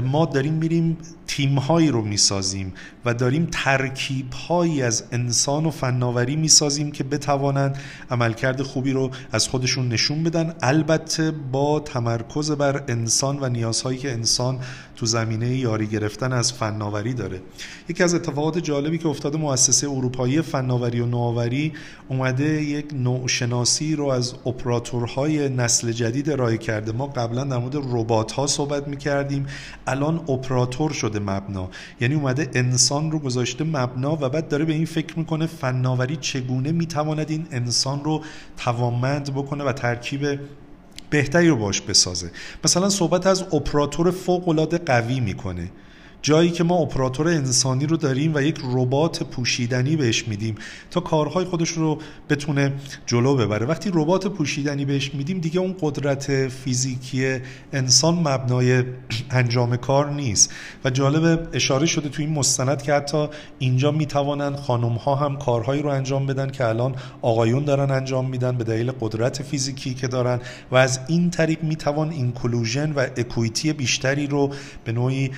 ما 0.03 0.25
داریم 0.25 0.53
میریم 0.53 0.97
تیم 1.27 1.59
هایی 1.59 1.87
رو 1.87 2.01
می‌سازیم. 2.01 2.73
و 3.05 3.13
داریم 3.13 3.47
ترکیب 3.51 4.33
هایی 4.33 4.81
از 4.81 5.03
انسان 5.11 5.65
و 5.65 5.71
فناوری 5.71 6.35
می‌سازیم 6.35 6.91
که 6.91 7.03
بتوانند 7.03 7.77
عملکرد 8.11 8.61
خوبی 8.61 8.91
رو 8.91 9.11
از 9.31 9.47
خودشون 9.47 9.87
نشون 9.87 10.23
بدن. 10.23 10.53
البته 10.61 11.31
با 11.31 11.79
تمرکز 11.79 12.51
بر 12.51 12.83
انسان 12.87 13.37
و 13.41 13.49
نیازهایی 13.49 13.97
که 13.97 14.11
انسان 14.11 14.59
تو 14.95 15.05
زمینه 15.05 15.57
یاری 15.57 15.87
گرفتن 15.87 16.33
از 16.33 16.53
فناوری 16.53 17.13
داره. 17.13 17.41
یکی 17.89 18.03
از 18.03 18.13
اتفاقات 18.13 18.57
جالبی 18.57 18.97
که 18.97 19.07
افتاده 19.07 19.37
مؤسسه 19.37 19.89
اروپایی 19.89 20.41
فناوری 20.41 21.01
و 21.01 21.05
نوآوری 21.05 21.73
اومده 22.09 22.63
یک 22.63 22.93
نوع 22.93 23.27
شناسی 23.27 23.95
رو 23.95 24.05
از 24.05 24.33
اپراتورهای 24.45 25.49
نسل 25.49 25.91
جدید 25.91 26.29
ارائه 26.29 26.57
کرده. 26.57 26.91
ما 26.91 27.07
قبلا 27.07 27.43
در 27.43 27.57
مورد 27.57 27.75
ربات 27.75 28.31
ها 28.31 28.47
صحبت 28.47 28.87
می‌کردیم. 28.87 29.45
الان 29.87 30.15
اپراتور 30.15 30.91
شده 30.91 31.19
مبنا. 31.19 31.69
یعنی 32.01 32.15
اومده 32.15 32.49
انسان 32.99 33.11
رو 33.11 33.19
گذاشته 33.19 33.63
مبنا 33.63 34.17
و 34.21 34.29
بعد 34.29 34.47
داره 34.47 34.65
به 34.65 34.73
این 34.73 34.85
فکر 34.85 35.19
می‌کنه 35.19 35.45
فناوری 35.45 36.15
چگونه 36.15 36.71
می‌تواند 36.71 37.29
این 37.29 37.47
انسان 37.51 38.03
رو 38.03 38.23
توانمند 38.57 39.33
بکنه 39.33 39.63
و 39.63 39.71
ترکیب 39.71 40.39
بهتری 41.09 41.47
رو 41.47 41.55
باش 41.55 41.81
بسازه. 41.81 42.31
مثلا 42.63 42.89
صحبت 42.89 43.27
از 43.27 43.41
اپراتور 43.53 44.11
فوق 44.11 44.49
العاده 44.49 44.77
قوی 44.77 45.19
می‌کنه. 45.19 45.71
جایی 46.21 46.51
که 46.51 46.63
ما 46.63 46.75
اپراتور 46.75 47.27
انسانی 47.27 47.85
رو 47.85 47.97
داریم 47.97 48.35
و 48.35 48.41
یک 48.41 48.59
ربات 48.63 49.23
پوشیدنی 49.23 49.95
بهش 49.95 50.27
میدیم 50.27 50.55
تا 50.91 50.99
کارهای 50.99 51.45
خودش 51.45 51.69
رو 51.69 51.99
بتونه 52.29 52.73
جلو 53.05 53.35
ببره. 53.35 53.65
وقتی 53.65 53.89
ربات 53.93 54.27
پوشیدنی 54.27 54.85
بهش 54.85 55.13
میدیم 55.13 55.39
دیگه 55.39 55.59
اون 55.59 55.75
قدرت 55.81 56.47
فیزیکی 56.47 57.39
انسان 57.73 58.15
مبنای 58.15 58.83
انجام 59.31 59.77
کار 59.77 60.09
نیست. 60.09 60.53
و 60.85 60.89
جالب 60.89 61.49
اشاره 61.53 61.85
شده 61.85 62.09
تو 62.09 62.21
این 62.21 62.33
مستند 62.33 62.81
که 62.81 62.93
حتی 62.93 63.27
اینجا 63.59 63.91
می‌توانند 63.91 64.55
خانم 64.55 64.95
ها 64.95 65.15
هم 65.15 65.37
کارهایی 65.37 65.81
رو 65.81 65.89
انجام 65.89 66.25
بدن 66.25 66.49
که 66.49 66.65
الان 66.65 66.95
آقایون 67.21 67.65
دارن 67.65 67.91
انجام 67.91 68.29
میدن 68.29 68.57
به 68.57 68.63
دلیل 68.63 68.91
قدرت 68.99 69.43
فیزیکی 69.43 69.93
که 69.93 70.07
دارن. 70.07 70.39
و 70.71 70.75
از 70.75 70.99
این 71.07 71.29
طریق 71.29 71.63
می‌توان 71.63 72.09
اینکلوژن 72.09 72.91
و 72.91 72.99
اکویتی 73.17 73.73
بیشتری 73.73 74.27
رو 74.27 74.51
به 74.83 74.91
نوعی 74.91 75.31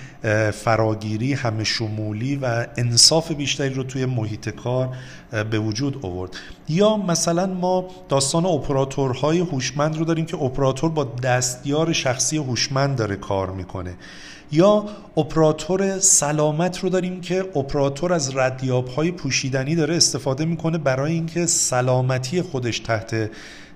فراگیری 0.72 1.34
همه 1.34 1.64
شمولی 1.64 2.36
و 2.36 2.66
انصاف 2.78 3.32
بیشتری 3.32 3.74
رو 3.74 3.84
توی 3.84 4.06
محیط 4.06 4.50
کار 4.50 4.90
به 5.52 5.60
وجود 5.60 6.06
آورد. 6.06 6.32
یا 6.70 6.98
مثلا 6.98 7.46
ما 7.46 7.88
داستان 8.10 8.46
اپراتورهای 8.46 9.40
هوشمند 9.40 9.98
رو 9.98 10.06
داریم 10.06 10.26
که 10.26 10.38
اپراتور 10.38 10.90
با 10.90 11.04
دستیار 11.04 11.94
شخصی 11.94 12.38
هوشمند 12.38 12.98
داره 12.98 13.16
کار 13.16 13.52
می‌کنه. 13.52 13.94
یا 14.52 14.86
اپراتور 15.18 16.00
سلامت 16.00 16.80
رو 16.80 16.90
داریم 16.90 17.22
که 17.22 17.40
اپراتور 17.56 18.14
از 18.14 18.36
ردیاب 18.36 18.88
های 18.88 19.12
پوشیدنی 19.12 19.76
داره 19.76 19.96
استفاده 19.96 20.46
می‌کنه 20.46 20.78
برای 20.78 21.14
اینکه 21.14 21.46
سلامتی 21.46 22.42
خودش 22.42 22.80
تحت 22.80 23.30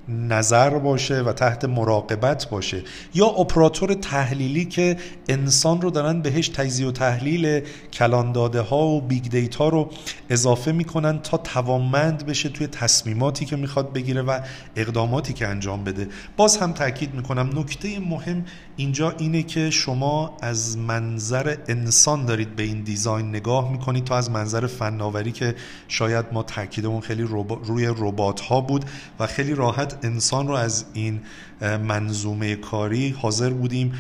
نظر 0.09 0.69
باشه 0.69 1.21
و 1.21 1.33
تحت 1.33 1.65
مراقبت 1.65 2.49
باشه. 2.49 2.81
یا 3.13 3.25
اپراتور 3.25 3.93
تحلیلی 3.93 4.65
که 4.65 4.97
انسان 5.29 5.81
رو 5.81 5.89
دارن 5.89 6.21
بهش 6.21 6.49
تجزیه 6.49 6.87
و 6.87 6.91
تحلیل 6.91 7.61
کلان 7.93 8.31
داده 8.31 8.61
ها 8.61 8.87
و 8.87 9.01
big 9.01 9.29
data 9.29 9.69
رو 9.69 9.89
اضافه 10.29 10.71
می‌کنن 10.71 11.19
تا 11.19 11.37
توانمند 11.37 12.25
بشه 12.25 12.49
توی 12.49 12.67
تصمیماتی 12.67 13.45
که 13.45 13.55
می‌خواد 13.55 13.93
بگیره 13.93 14.21
و 14.21 14.39
اقداماتی 14.75 15.33
که 15.33 15.47
انجام 15.47 15.83
بده. 15.83 16.07
باز 16.37 16.57
هم 16.57 16.71
تاکید 16.71 17.13
می‌کنم 17.13 17.49
نکته 17.59 17.99
مهم 17.99 18.45
اینجا 18.75 19.13
اینه 19.17 19.43
که 19.43 19.69
شما 19.69 20.37
از 20.41 20.77
منظر 20.77 21.57
انسان 21.67 22.25
دارید 22.25 22.55
به 22.55 22.63
این 22.63 22.81
design 22.81 23.29
نگاه 23.29 23.71
می‌کنید 23.71 24.03
تا 24.03 24.17
از 24.17 24.31
منظر 24.31 24.67
فناوری 24.67 25.31
که 25.31 25.55
شاید 25.87 26.25
ما 26.31 26.43
تاکیدمون 26.43 27.01
خیلی 27.01 27.23
روی 27.63 27.85
ربات 27.97 28.39
ها 28.39 28.61
بود 28.61 28.85
و 29.19 29.27
خیلی 29.27 29.55
راحت 29.55 29.94
انسان 30.03 30.47
رو 30.47 30.53
از 30.53 30.85
این 30.93 31.19
منظومه 31.61 32.55
کاری 32.55 33.09
حاضر 33.09 33.49
بودیم 33.49 33.93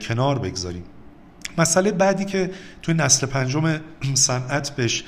کنار 0.00 0.38
بگذاریم. 0.38 0.84
مسئله 1.58 1.92
بعدی 1.92 2.24
که 2.24 2.50
توی 2.82 2.94
نسل 2.94 3.26
پنجم 3.26 3.80
صنعت 4.14 4.70
بهش 4.70 5.04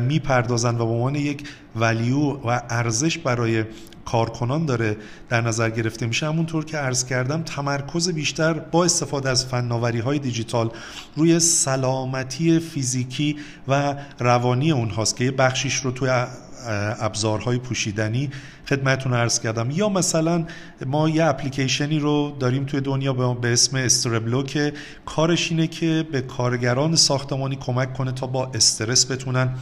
می‌پردازن 0.00 0.74
و 0.74 0.78
به 0.78 0.84
عنوان 0.84 1.14
یک 1.14 1.48
ولیو 1.76 2.18
و 2.18 2.60
ارزش 2.70 3.18
برای 3.18 3.64
کارکنان 4.04 4.66
داره 4.66 4.96
در 5.28 5.40
نظر 5.40 5.70
گرفته 5.70 6.06
میشه 6.06 6.26
همونطور 6.26 6.64
که 6.64 6.76
عرض 6.76 7.04
کردم 7.04 7.42
تمرکز 7.42 8.08
بیشتر 8.08 8.52
با 8.52 8.84
استفاده 8.84 9.30
از 9.30 9.46
فناوری 9.46 9.98
های 9.98 10.18
دیجیتال 10.18 10.70
روی 11.16 11.40
سلامتی 11.40 12.58
فیزیکی 12.58 13.36
و 13.68 13.94
روانی 14.18 14.70
اونهاست 14.72 15.16
که 15.16 15.24
یه 15.24 15.30
بخشیش 15.30 15.74
رو 15.74 15.90
توی 15.90 16.10
ابزارهای 17.00 17.58
پوشیدنی 17.58 18.30
خدمتون 18.68 19.14
عرض 19.14 19.40
کردم. 19.40 19.70
یا 19.70 19.88
مثلا 19.88 20.46
ما 20.86 21.08
یه 21.08 21.24
اپلیکیشنی 21.24 21.98
رو 21.98 22.36
داریم 22.40 22.64
توی 22.64 22.80
دنیا 22.80 23.12
به 23.12 23.52
اسم 23.52 23.76
استربلو 23.76 24.42
که 24.42 24.72
کارش 25.06 25.50
اینه 25.50 25.66
که 25.66 26.06
به 26.12 26.20
کارگران 26.20 26.96
ساختمانی 26.96 27.56
کمک 27.56 27.94
کنه 27.94 28.12
تا 28.12 28.26
با 28.26 28.50
استرس 28.54 29.10
بتونن 29.10 29.54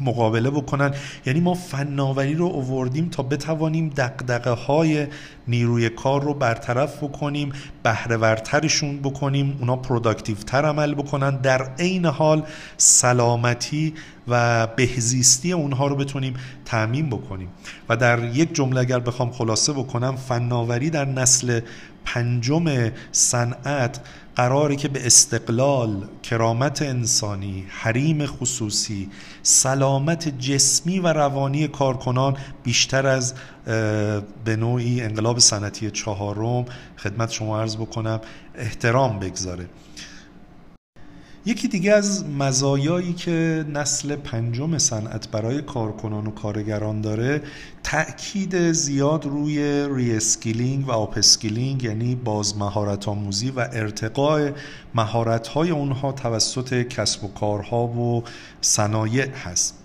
مقابله 0.00 0.50
بکنن. 0.50 0.94
یعنی 1.26 1.40
ما 1.40 1.54
فناوری 1.54 2.34
رو 2.34 2.44
اووردیم 2.44 3.08
تا 3.08 3.22
بتوانیم 3.22 3.88
دقدقه 3.88 4.50
های 4.50 5.06
نیروی 5.48 5.88
کار 5.88 6.22
رو 6.22 6.34
برطرف 6.34 7.04
بکنیم 7.04 7.52
بهره‌ورترشون 7.82 8.98
بکنیم 8.98 9.56
اونا 9.60 9.76
productive 9.76 10.36
تر 10.36 10.64
عمل 10.64 10.94
بکنن 10.94 11.36
در 11.36 11.74
عین 11.78 12.06
حال 12.06 12.42
سلامتی 12.76 13.94
و 14.28 14.66
بهزیستی 14.66 15.52
اونها 15.52 15.86
رو 15.86 15.96
بتونیم 15.96 16.34
تأمین 16.64 17.10
بکنیم. 17.10 17.48
و 17.88 17.96
در 17.96 18.24
یک 18.24 18.54
جمله 18.54 18.80
اگر 18.80 18.98
بخوام 18.98 19.30
خلاصه 19.30 19.72
بکنم 19.72 20.16
فناوری 20.16 20.90
در 20.90 21.04
نسل 21.04 21.60
پنجم 22.04 22.90
صنعت 23.12 24.00
قراره 24.36 24.76
که 24.76 24.88
به 24.88 25.06
استقلال 25.06 26.08
کرامت 26.22 26.82
انسانی 26.82 27.64
حریم 27.68 28.26
خصوصی 28.26 29.10
سلامت 29.42 30.38
جسمی 30.38 30.98
و 30.98 31.06
روانی 31.06 31.68
کارکنان 31.68 32.36
بیشتر 32.64 33.06
از 33.06 33.34
به 34.44 34.56
نوعی 34.56 35.00
انقلاب 35.00 35.38
صنعتی 35.38 35.90
چهارم 35.90 36.64
خدمت 36.98 37.30
شما 37.30 37.60
عرض 37.60 37.76
بکنم 37.76 38.20
احترام 38.54 39.18
بگذاره. 39.18 39.66
یکی 41.46 41.68
دیگه 41.68 41.92
از 41.92 42.24
مزایایی 42.24 43.12
که 43.12 43.64
نسل 43.72 44.16
پنجم 44.16 44.78
صنعت 44.78 45.28
برای 45.28 45.62
کارکنان 45.62 46.26
و 46.26 46.30
کارگران 46.30 47.00
داره 47.00 47.42
تأکید 47.82 48.72
زیاد 48.72 49.26
روی 49.26 49.88
reskilling 49.94 50.88
و 50.88 50.90
upskilling 50.92 51.82
یعنی 51.82 52.14
باز 52.14 52.56
مهارت 52.56 53.08
آموزی 53.08 53.50
و 53.50 53.68
ارتقاء 53.72 54.50
مهارت 54.94 55.48
های 55.48 55.70
اونها 55.70 56.12
توسط 56.12 56.82
کسب 56.82 57.24
و 57.24 57.28
کارها 57.28 57.86
و 57.86 58.24
صنایع 58.60 59.28
هست. 59.28 59.81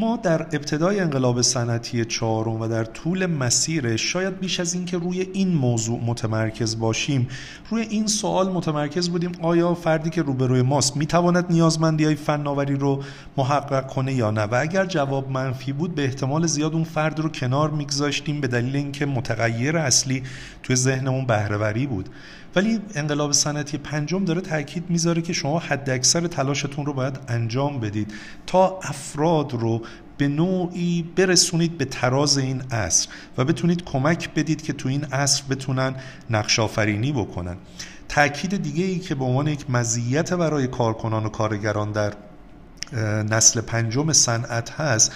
ما 0.00 0.16
در 0.16 0.42
ابتدای 0.42 1.00
انقلاب 1.00 1.42
صنعتی 1.42 2.04
چهارم 2.04 2.60
و 2.60 2.68
در 2.68 2.84
طول 2.84 3.26
مسیر 3.26 3.96
شاید 3.96 4.38
بیش 4.38 4.60
از 4.60 4.74
اینکه 4.74 4.98
روی 4.98 5.20
این 5.20 5.48
موضوع 5.48 6.00
متمرکز 6.06 6.78
باشیم 6.78 7.28
روی 7.70 7.82
این 7.82 8.06
سوال 8.06 8.52
متمرکز 8.52 9.08
بودیم 9.08 9.32
آیا 9.42 9.74
فردی 9.74 10.10
که 10.10 10.22
روبروی 10.22 10.62
ماست 10.62 10.96
می‌تواند 10.96 11.46
نیازمندی 11.50 12.04
های 12.04 12.14
فناوری 12.14 12.76
رو 12.76 13.02
محقق 13.36 13.86
کنه 13.86 14.12
یا 14.12 14.30
نه؟ 14.30 14.42
و 14.42 14.54
اگر 14.60 14.86
جواب 14.86 15.30
منفی 15.30 15.72
بود 15.72 15.94
به 15.94 16.04
احتمال 16.04 16.46
زیاد 16.46 16.74
اون 16.74 16.84
فرد 16.84 17.20
رو 17.20 17.28
کنار 17.28 17.70
میگذاشتیم 17.70 18.40
به 18.40 18.48
دلیل 18.48 18.76
اینکه 18.76 19.06
متغیر 19.06 19.76
اصلی 19.76 20.22
توی 20.62 20.76
ذهنمون 20.76 21.26
بهرهوری 21.26 21.86
بود. 21.86 22.08
ولی 22.56 22.80
انقلاب 22.94 23.32
صنعتی 23.32 23.78
پنجم 23.78 24.24
داره 24.24 24.40
تاکید 24.40 24.90
می‌ذاره 24.90 25.22
که 25.22 25.32
شما 25.32 25.58
حد 25.58 25.90
اکثر 25.90 26.26
تلاشتون 26.26 26.86
رو 26.86 26.92
باید 26.92 27.18
انجام 27.28 27.80
بدید 27.80 28.14
تا 28.46 28.78
افراد 28.82 29.52
رو 29.52 29.82
به 30.18 30.28
نوعی 30.28 31.02
برسونید 31.16 31.78
به 31.78 31.84
تراز 31.84 32.38
این 32.38 32.62
عصر 32.70 33.08
و 33.38 33.44
بتونید 33.44 33.84
کمک 33.84 34.34
بدید 34.34 34.62
که 34.62 34.72
تو 34.72 34.88
این 34.88 35.04
عصر 35.04 35.42
بتونن 35.50 35.94
نقش 36.30 36.58
آفرینی 36.58 37.12
بکنن. 37.12 37.56
تاکید 38.08 38.62
دیگه 38.62 38.84
ای 38.84 38.98
که 38.98 39.14
به 39.14 39.24
عنوان 39.24 39.46
یک 39.46 39.70
مزیت 39.70 40.32
برای 40.32 40.66
کارکنان 40.66 41.26
و 41.26 41.28
کارگران 41.28 41.92
در 41.92 42.12
نسل 43.22 43.60
پنجم 43.60 44.12
صنعت 44.12 44.70
هست 44.70 45.12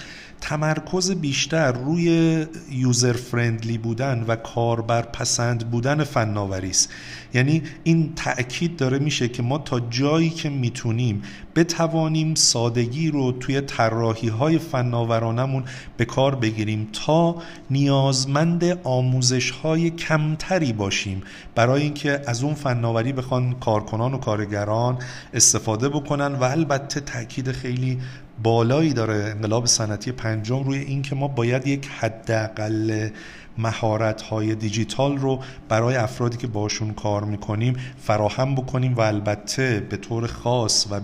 تمرکز 0.49 1.11
بیشتر 1.11 1.71
روی 1.71 2.45
یوزر 2.71 3.13
فرندلی 3.13 3.77
بودن 3.77 4.25
و 4.27 4.35
کاربر 4.35 5.01
پسند 5.01 5.71
بودن 5.71 6.03
فناوری 6.03 6.69
است. 6.69 6.89
یعنی 7.33 7.63
این 7.83 8.13
تاکید 8.15 8.75
داره 8.75 8.99
میشه 8.99 9.27
که 9.27 9.43
ما 9.43 9.57
تا 9.57 9.79
جایی 9.79 10.29
که 10.29 10.49
می‌تونیم 10.49 11.21
بتوانیم 11.55 12.35
سادگی 12.35 13.11
رو 13.11 13.31
توی 13.31 13.61
طراحی 13.61 14.27
های 14.27 14.57
فناورانمون 14.57 15.63
به 15.97 16.05
کار 16.05 16.35
بگیریم 16.35 16.87
تا 16.93 17.35
نیازمند 17.69 18.79
آموزش 18.83 19.51
های 19.51 19.89
کمتری 19.89 20.73
باشیم. 20.73 21.21
برای 21.55 21.81
اینکه 21.81 22.21
از 22.27 22.43
اون 22.43 22.53
فناوری 22.53 23.13
بخوان 23.13 23.53
کارکنان 23.53 24.13
و 24.13 24.17
کارگران 24.17 24.97
استفاده 25.33 25.89
بکنن 25.89 26.35
و 26.35 26.43
البته 26.43 26.99
تاکید 26.99 27.51
خیلی 27.51 27.99
بالایی 28.43 28.93
داره 28.93 29.15
انقلاب 29.15 29.65
صنعتی 29.65 30.11
پنجم 30.11 30.63
روی 30.63 30.77
اینکه 30.77 31.15
ما 31.15 31.27
باید 31.27 31.67
یک 31.67 31.87
حداقل 31.87 33.09
مهارت 33.57 34.21
های 34.21 34.55
دیجیتال 34.55 35.17
رو 35.17 35.39
برای 35.69 35.95
افرادی 35.95 36.37
که 36.37 36.47
باشون 36.47 36.93
کار 36.93 37.23
می‌کنیم 37.23 37.75
فراهم 38.01 38.55
بکنیم 38.55 38.93
و 38.93 39.01
البته 39.01 39.87
به 39.89 39.97
طور 39.97 40.27
خاص 40.27 40.87
و 40.91 40.99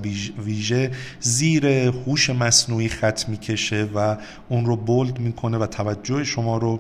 ویژه 0.46 0.92
زیر 1.20 1.66
هوش 1.68 2.30
مصنوعی 2.30 2.90
خط 2.90 3.30
می‌کشه 3.30 3.90
و 3.96 4.18
اون 4.50 4.66
رو 4.66 4.76
بولد 4.76 5.20
می‌کنه 5.20 5.58
و 5.58 5.66
توجه 5.66 6.24
شما 6.24 6.58
رو 6.58 6.80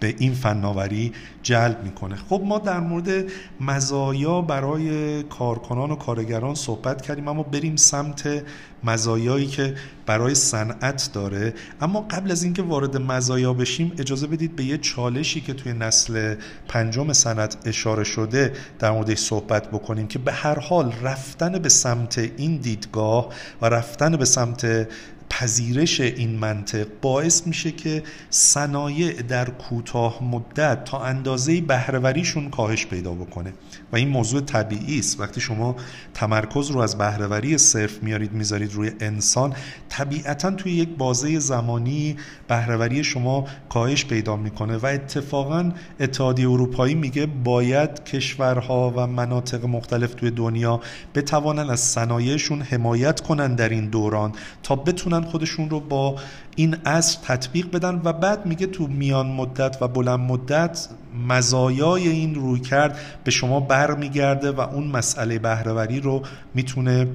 به 0.00 0.14
این 0.18 0.34
فناوری 0.34 1.12
جلب 1.42 1.84
می‌کنه. 1.84 2.16
خب 2.16 2.42
ما 2.44 2.58
در 2.58 2.80
مورد 2.80 3.24
مزایا 3.60 4.40
برای 4.40 5.22
کارکنان 5.22 5.90
و 5.90 5.96
کارگران 5.96 6.54
صحبت 6.54 7.02
کردیم 7.02 7.28
اما 7.28 7.42
بریم 7.42 7.76
سمت 7.76 8.42
مزایایی 8.84 9.46
که 9.46 9.74
برای 10.06 10.34
صنعت 10.34 11.10
داره. 11.12 11.54
اما 11.80 12.00
قبل 12.00 12.30
از 12.30 12.42
اینکه 12.42 12.62
وارد 12.62 12.96
مزایا 12.96 13.52
بشیم 13.52 13.92
اجازه 13.98 14.26
بدید 14.26 14.56
به 14.56 14.64
یه 14.64 14.78
چالشی 14.78 15.40
که 15.40 15.54
توی 15.54 15.72
نسل 15.72 16.34
پنجم 16.68 17.12
صنعت 17.12 17.56
اشاره 17.64 18.04
شده 18.04 18.52
در 18.78 18.90
موردش 18.90 19.18
صحبت 19.18 19.68
بکنیم 19.68 20.06
که 20.06 20.18
به 20.18 20.32
هر 20.32 20.58
حال 20.58 20.92
رفتن 21.02 21.58
به 21.58 21.68
سمت 21.68 22.18
این 22.18 22.56
دیدگاه 22.56 23.28
و 23.62 23.68
رفتن 23.68 24.16
به 24.16 24.24
سمت 24.24 24.88
پذیرش 25.30 26.00
این 26.00 26.38
منطق 26.38 26.86
باعث 27.02 27.46
میشه 27.46 27.70
که 27.70 28.02
صنایع 28.30 29.22
در 29.22 29.50
کوتاه 29.50 30.24
مدت 30.24 30.84
تا 30.84 31.04
اندازه 31.04 31.60
بهرهوریشون 31.60 32.50
کاهش 32.50 32.86
پیدا 32.86 33.12
بکنه. 33.12 33.52
و 33.92 33.96
این 33.96 34.08
موضوع 34.08 34.40
طبیعی 34.40 34.98
است. 34.98 35.20
وقتی 35.20 35.40
شما 35.40 35.76
تمرکز 36.14 36.70
رو 36.70 36.80
از 36.80 36.98
بهرهوری 36.98 37.58
صرف 37.58 38.02
میارید 38.02 38.32
می‌ذارید 38.32 38.72
روی 38.72 38.90
انسان 39.00 39.54
طبیعتا 39.88 40.50
توی 40.50 40.72
یک 40.72 40.88
بازه 40.88 41.38
زمانی 41.38 42.16
بهرهوری 42.48 43.04
شما 43.04 43.44
کاهش 43.68 44.04
پیدا 44.04 44.36
می‌کنه. 44.36 44.76
و 44.76 44.86
اتفاقا 44.86 45.72
اتحادیه 46.00 46.50
اروپایی 46.50 46.94
میگه 46.94 47.26
باید 47.26 48.04
کشورها 48.04 48.92
و 48.96 49.06
مناطق 49.06 49.64
مختلف 49.64 50.14
توی 50.14 50.30
دنیا 50.30 50.80
بتوانن 51.14 51.70
از 51.70 51.80
صنایعشون 51.80 52.62
حمایت 52.62 53.20
کنن 53.20 53.54
در 53.54 53.68
این 53.68 53.86
دوران 53.88 54.32
تا 54.62 54.76
بتونن 54.76 55.17
خودشون 55.24 55.70
رو 55.70 55.80
با 55.80 56.16
این 56.56 56.76
اصر 56.84 57.18
تطبیق 57.22 57.70
بدن 57.70 58.00
و 58.04 58.12
بعد 58.12 58.46
میگه 58.46 58.66
تو 58.66 58.86
میان 58.86 59.26
مدت 59.26 59.76
و 59.80 59.88
بلند 59.88 60.20
مدت 60.20 60.88
مزایای 61.28 62.08
این 62.08 62.34
روی 62.34 62.60
کرد 62.60 62.98
به 63.24 63.30
شما 63.30 63.60
برمیگرده 63.60 64.50
و 64.50 64.60
اون 64.60 64.86
مسئله 64.86 65.38
بهرهوری 65.38 66.00
رو 66.00 66.22
می‌تونه 66.54 67.08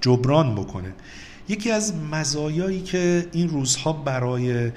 جبران 0.00 0.54
بکنه. 0.54 0.92
یکی 1.48 1.70
از 1.70 1.94
مزایایی 2.12 2.80
که 2.80 3.26
این 3.32 3.48
روزها 3.48 3.92
برای 3.92 4.72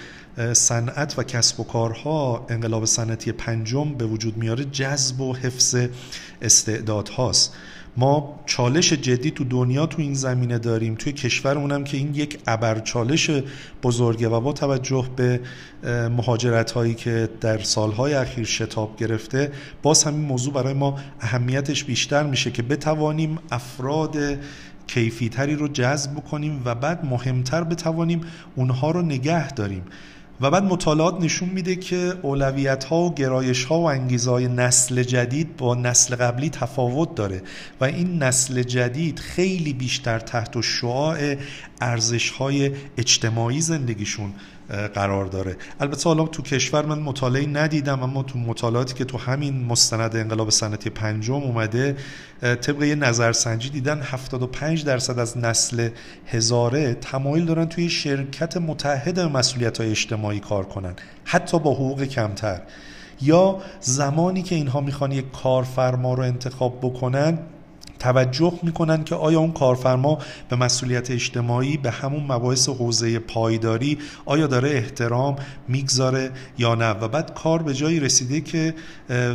صنعت 0.53 1.19
و 1.19 1.23
کسب 1.23 1.59
و 1.59 1.63
کارها 1.63 2.45
انقلاب 2.49 2.85
صنعتی 2.85 3.31
پنجم 3.31 3.93
به 3.93 4.05
وجود 4.05 4.37
میاره 4.37 4.65
جذب 4.65 5.21
و 5.21 5.33
حفظ 5.33 5.75
استعدادهاست. 6.41 7.55
ما 7.97 8.39
چالش 8.45 8.93
جدی 8.93 9.31
تو 9.31 9.43
دنیا 9.43 9.85
تو 9.85 10.01
این 10.01 10.13
زمینه 10.13 10.59
داریم 10.59 10.95
توی 10.95 11.13
کشورمونم 11.13 11.83
که 11.83 11.97
این 11.97 12.15
یک 12.15 12.39
ابر 12.47 12.79
چالش 12.79 13.31
بزرگه 13.83 14.29
و 14.29 14.41
با 14.41 14.53
توجه 14.53 15.05
به 15.15 15.39
مهاجرت 16.09 16.71
هایی 16.71 16.93
که 16.93 17.29
در 17.41 17.57
سالهای 17.57 18.13
اخیر 18.13 18.45
شتاب 18.45 18.97
گرفته 18.97 19.51
باز 19.81 20.03
همین 20.03 20.25
موضوع 20.25 20.53
برای 20.53 20.73
ما 20.73 20.99
اهمیتش 21.21 21.83
بیشتر 21.83 22.23
میشه 22.23 22.51
که 22.51 22.63
بتوانیم 22.63 23.39
افراد 23.51 24.17
کیفیتری 24.87 25.55
رو 25.55 25.67
جذب 25.67 26.19
کنیم 26.19 26.61
و 26.65 26.75
بعد 26.75 27.05
مهمتر 27.05 27.63
بتوانیم 27.63 28.21
اونها 28.55 28.91
رو 28.91 29.01
نگه 29.01 29.51
داریم. 29.51 29.83
و 30.41 30.51
بعد 30.51 30.63
مطالعات 30.63 31.21
نشون 31.21 31.49
میده 31.49 31.75
که 31.75 32.13
اولویت 32.21 32.83
ها 32.83 32.97
و 32.97 33.13
گرایش 33.13 33.65
ها 33.65 33.79
و 33.79 33.83
انگیزه 33.83 34.31
های 34.31 34.47
نسل 34.47 35.03
جدید 35.03 35.57
با 35.57 35.75
نسل 35.75 36.15
قبلی 36.15 36.49
تفاوت 36.49 37.15
داره 37.15 37.41
و 37.81 37.85
این 37.85 38.23
نسل 38.23 38.63
جدید 38.63 39.19
خیلی 39.19 39.73
بیشتر 39.73 40.19
تحت 40.19 40.61
شعاع 40.61 41.35
ارزش 41.81 42.29
های 42.29 42.71
اجتماعی 42.97 43.61
زندگیشون 43.61 44.33
قرار 44.69 45.25
داره. 45.25 45.55
البته 45.79 46.09
حالا 46.09 46.25
تو 46.25 46.43
کشور 46.43 46.85
من 46.85 46.99
مطالعه 46.99 47.47
ندیدم 47.47 48.03
اما 48.03 48.23
تو 48.23 48.39
مطالعاتی 48.39 48.93
که 48.93 49.05
تو 49.05 49.17
همین 49.17 49.65
مستند 49.65 50.15
انقلاب 50.15 50.49
صنعتی 50.49 50.89
پنجم 50.89 51.33
اومده 51.33 51.95
طبق 52.41 52.83
یه 52.83 52.95
نظرسنجی 52.95 53.69
دیدن 53.69 54.01
75 54.01 54.85
درصد 54.85 55.19
از 55.19 55.37
نسل 55.37 55.89
هزاره 56.27 56.93
تمایل 56.93 57.45
دارن 57.45 57.65
توی 57.65 57.89
شرکت 57.89 58.57
متحد 58.57 59.19
مسئولیت 59.19 59.77
های 59.77 59.89
اجتماعی 59.89 60.39
کار 60.39 60.65
کنن 60.65 60.93
حتی 61.23 61.59
با 61.59 61.73
حقوق 61.73 62.03
کمتر. 62.03 62.61
یا 63.21 63.61
زمانی 63.79 64.43
که 64.43 64.55
اینها 64.55 64.81
می‌خوان 64.81 65.11
یک 65.11 65.31
کارفرما 65.31 66.13
رو 66.13 66.23
انتخاب 66.23 66.79
بکنن 66.81 67.39
توجه 67.99 68.59
می‌کنن 68.63 69.03
که 69.03 69.15
آیا 69.15 69.39
اون 69.39 69.51
کارفرما 69.51 70.19
به 70.49 70.55
مسئولیت 70.55 71.11
اجتماعی 71.11 71.77
به 71.77 71.91
همون 71.91 72.23
مباحث 72.23 72.69
حوزه 72.69 73.19
پایداری 73.19 73.97
آیا 74.25 74.47
داره 74.47 74.69
احترام 74.69 75.35
می‌گذاره 75.67 76.31
یا 76.57 76.75
نه؟ 76.75 76.89
و 76.89 77.07
بعد 77.07 77.33
کار 77.33 77.63
به 77.63 77.73
جایی 77.73 77.99
رسیده 77.99 78.41
که 78.41 78.73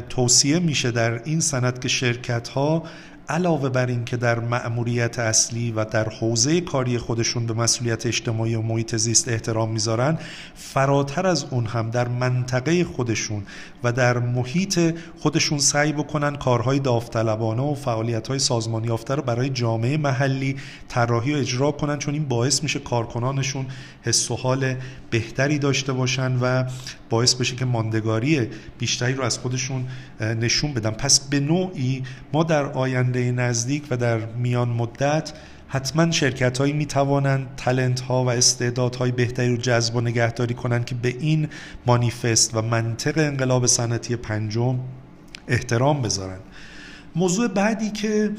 توصیه 0.08 0.58
میشه 0.58 0.90
در 0.90 1.22
این 1.24 1.40
سند 1.40 1.78
که 1.78 1.88
شرکت 1.88 2.48
ها 2.48 2.82
علاوه 3.28 3.68
بر 3.68 3.86
این 3.86 4.04
که 4.04 4.16
در 4.16 4.40
مأموریت 4.40 5.18
اصلی 5.18 5.72
و 5.72 5.84
در 5.84 6.08
حوزه 6.08 6.60
کاری 6.60 6.98
خودشون 6.98 7.46
به 7.46 7.54
مسئولیت 7.54 8.06
اجتماعی 8.06 8.54
و 8.54 8.62
محیط 8.62 8.96
زیست 8.96 9.28
احترام 9.28 9.72
می‌ذارن 9.72 10.18
فراتر 10.54 11.26
از 11.26 11.44
اون 11.50 11.66
هم 11.66 11.90
در 11.90 12.08
منطقه 12.08 12.84
خودشون 12.84 13.42
و 13.84 13.92
در 13.92 14.18
محیط 14.18 14.94
خودشون 15.18 15.58
سعی 15.58 15.92
بکنن 15.92 16.36
کارهای 16.36 16.78
داوطلبانه 16.78 17.62
و 17.62 17.74
فعالیت‌های 17.74 18.38
سازمانی 18.38 18.86
یافته 18.86 19.14
رو 19.14 19.22
برای 19.22 19.48
جامعه 19.48 19.96
محلی 19.96 20.56
طراحی 20.88 21.34
و 21.34 21.36
اجرا 21.36 21.72
کنن 21.72 21.98
چون 21.98 22.14
این 22.14 22.24
باعث 22.24 22.62
میشه 22.62 22.78
کارکنانشون 22.78 23.66
حس 24.02 24.30
و 24.30 24.36
حال 24.36 24.74
بهتری 25.10 25.58
داشته 25.58 25.92
باشن 25.92 26.36
و 26.36 26.64
باعث 27.10 27.34
بشه 27.34 27.56
که 27.56 27.64
ماندگاری 27.64 28.48
بیشتری 28.78 29.14
رو 29.14 29.24
از 29.24 29.38
خودشون 29.38 29.86
نشون 30.20 30.74
بدن. 30.74 30.90
پس 30.90 31.20
به 31.20 31.40
نوعی 31.40 32.02
ما 32.32 32.44
در 32.44 32.64
آینده 32.64 33.11
نزدیک 33.18 33.84
و 33.90 33.96
در 33.96 34.18
میان 34.18 34.68
مدت 34.68 35.32
حتما 35.68 36.10
شرکت 36.10 36.58
هایی 36.58 36.72
می 36.72 36.86
توانند 36.86 37.46
تلنت 37.56 38.00
ها 38.00 38.24
و 38.24 38.30
استعدادهای 38.30 39.10
بهتری 39.12 39.48
رو 39.48 39.56
جذب 39.56 39.96
و 39.96 40.00
نگهداری 40.00 40.54
کنند 40.54 40.84
که 40.84 40.94
به 40.94 41.08
این 41.20 41.48
مانیفست 41.86 42.54
و 42.54 42.62
منطق 42.62 43.18
انقلاب 43.18 43.66
صنعتی 43.66 44.16
پنجم 44.16 44.78
احترام 45.48 46.02
بذارن 46.02 46.38
موضوع 47.16 47.48
بعدی 47.48 47.90
که 47.90 48.30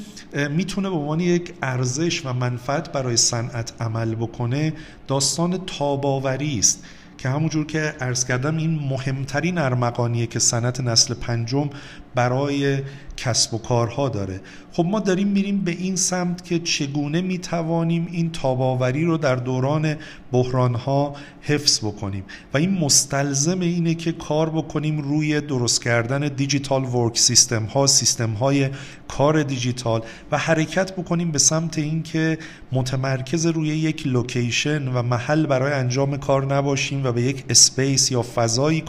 می‌تونه 0.49 0.89
به 0.89 0.95
عنوان 0.95 1.19
یک 1.19 1.53
ارزش 1.61 2.25
و 2.25 2.33
منفعت 2.33 2.91
برای 2.91 3.17
صنعت 3.17 3.73
عمل 3.81 4.15
بکنه 4.15 4.73
داستان 5.07 5.65
تاباوری 5.65 6.59
است 6.59 6.83
که 7.17 7.29
همونجور 7.29 7.65
که 7.65 7.79
عرض 7.79 8.25
کردم 8.25 8.57
این 8.57 8.79
مهمترین 8.79 9.57
ارمغانیه 9.57 10.27
که 10.27 10.39
صنعت 10.39 10.81
نسل 10.81 11.13
پنجم 11.13 11.69
برای 12.15 12.79
کسب 13.17 13.53
و 13.53 13.57
کارها 13.57 14.09
داره. 14.09 14.41
خب 14.71 14.85
ما 14.85 14.99
داریم 14.99 15.27
میریم 15.27 15.61
به 15.61 15.71
این 15.71 15.95
سمت 15.95 16.43
که 16.45 16.59
چگونه 16.59 17.21
می‌توانیم 17.21 18.07
این 18.11 18.31
تاباوری 18.31 19.05
رو 19.05 19.17
در 19.17 19.35
دوران 19.35 19.95
بحرانها 20.31 21.15
حفظ 21.41 21.79
بکنیم. 21.79 22.23
و 22.53 22.57
این 22.57 22.79
مستلزم 22.79 23.59
اینه 23.59 23.95
که 23.95 24.11
کار 24.11 24.49
بکنیم 24.49 25.01
روی 25.01 25.41
درست 25.41 25.83
کردن 25.83 26.27
دیجیتال 26.27 26.83
ورک 26.83 27.17
سیستم 27.17 27.63
ها 27.63 27.87
سیستم 27.87 28.29
های 28.29 28.69
کار 29.07 29.43
دیجیتال 29.43 30.01
و 30.31 30.37
حرکت 30.37 30.93
بکنیم 30.93 31.31
به 31.31 31.39
سمت 31.39 31.77
اینکه 31.77 32.37
متمرکز 32.71 33.45
روی 33.45 33.67
یک 33.67 34.07
location 34.07 34.87
و 34.87 35.01
محل 35.01 35.45
برای 35.45 35.73
انجام 35.73 36.17
کار 36.17 36.55
نباشیم 36.55 37.03
و 37.03 37.11
به 37.11 37.21
یک 37.21 37.43
space 37.49 38.11
یا 38.11 38.21
فضایی 38.21 38.81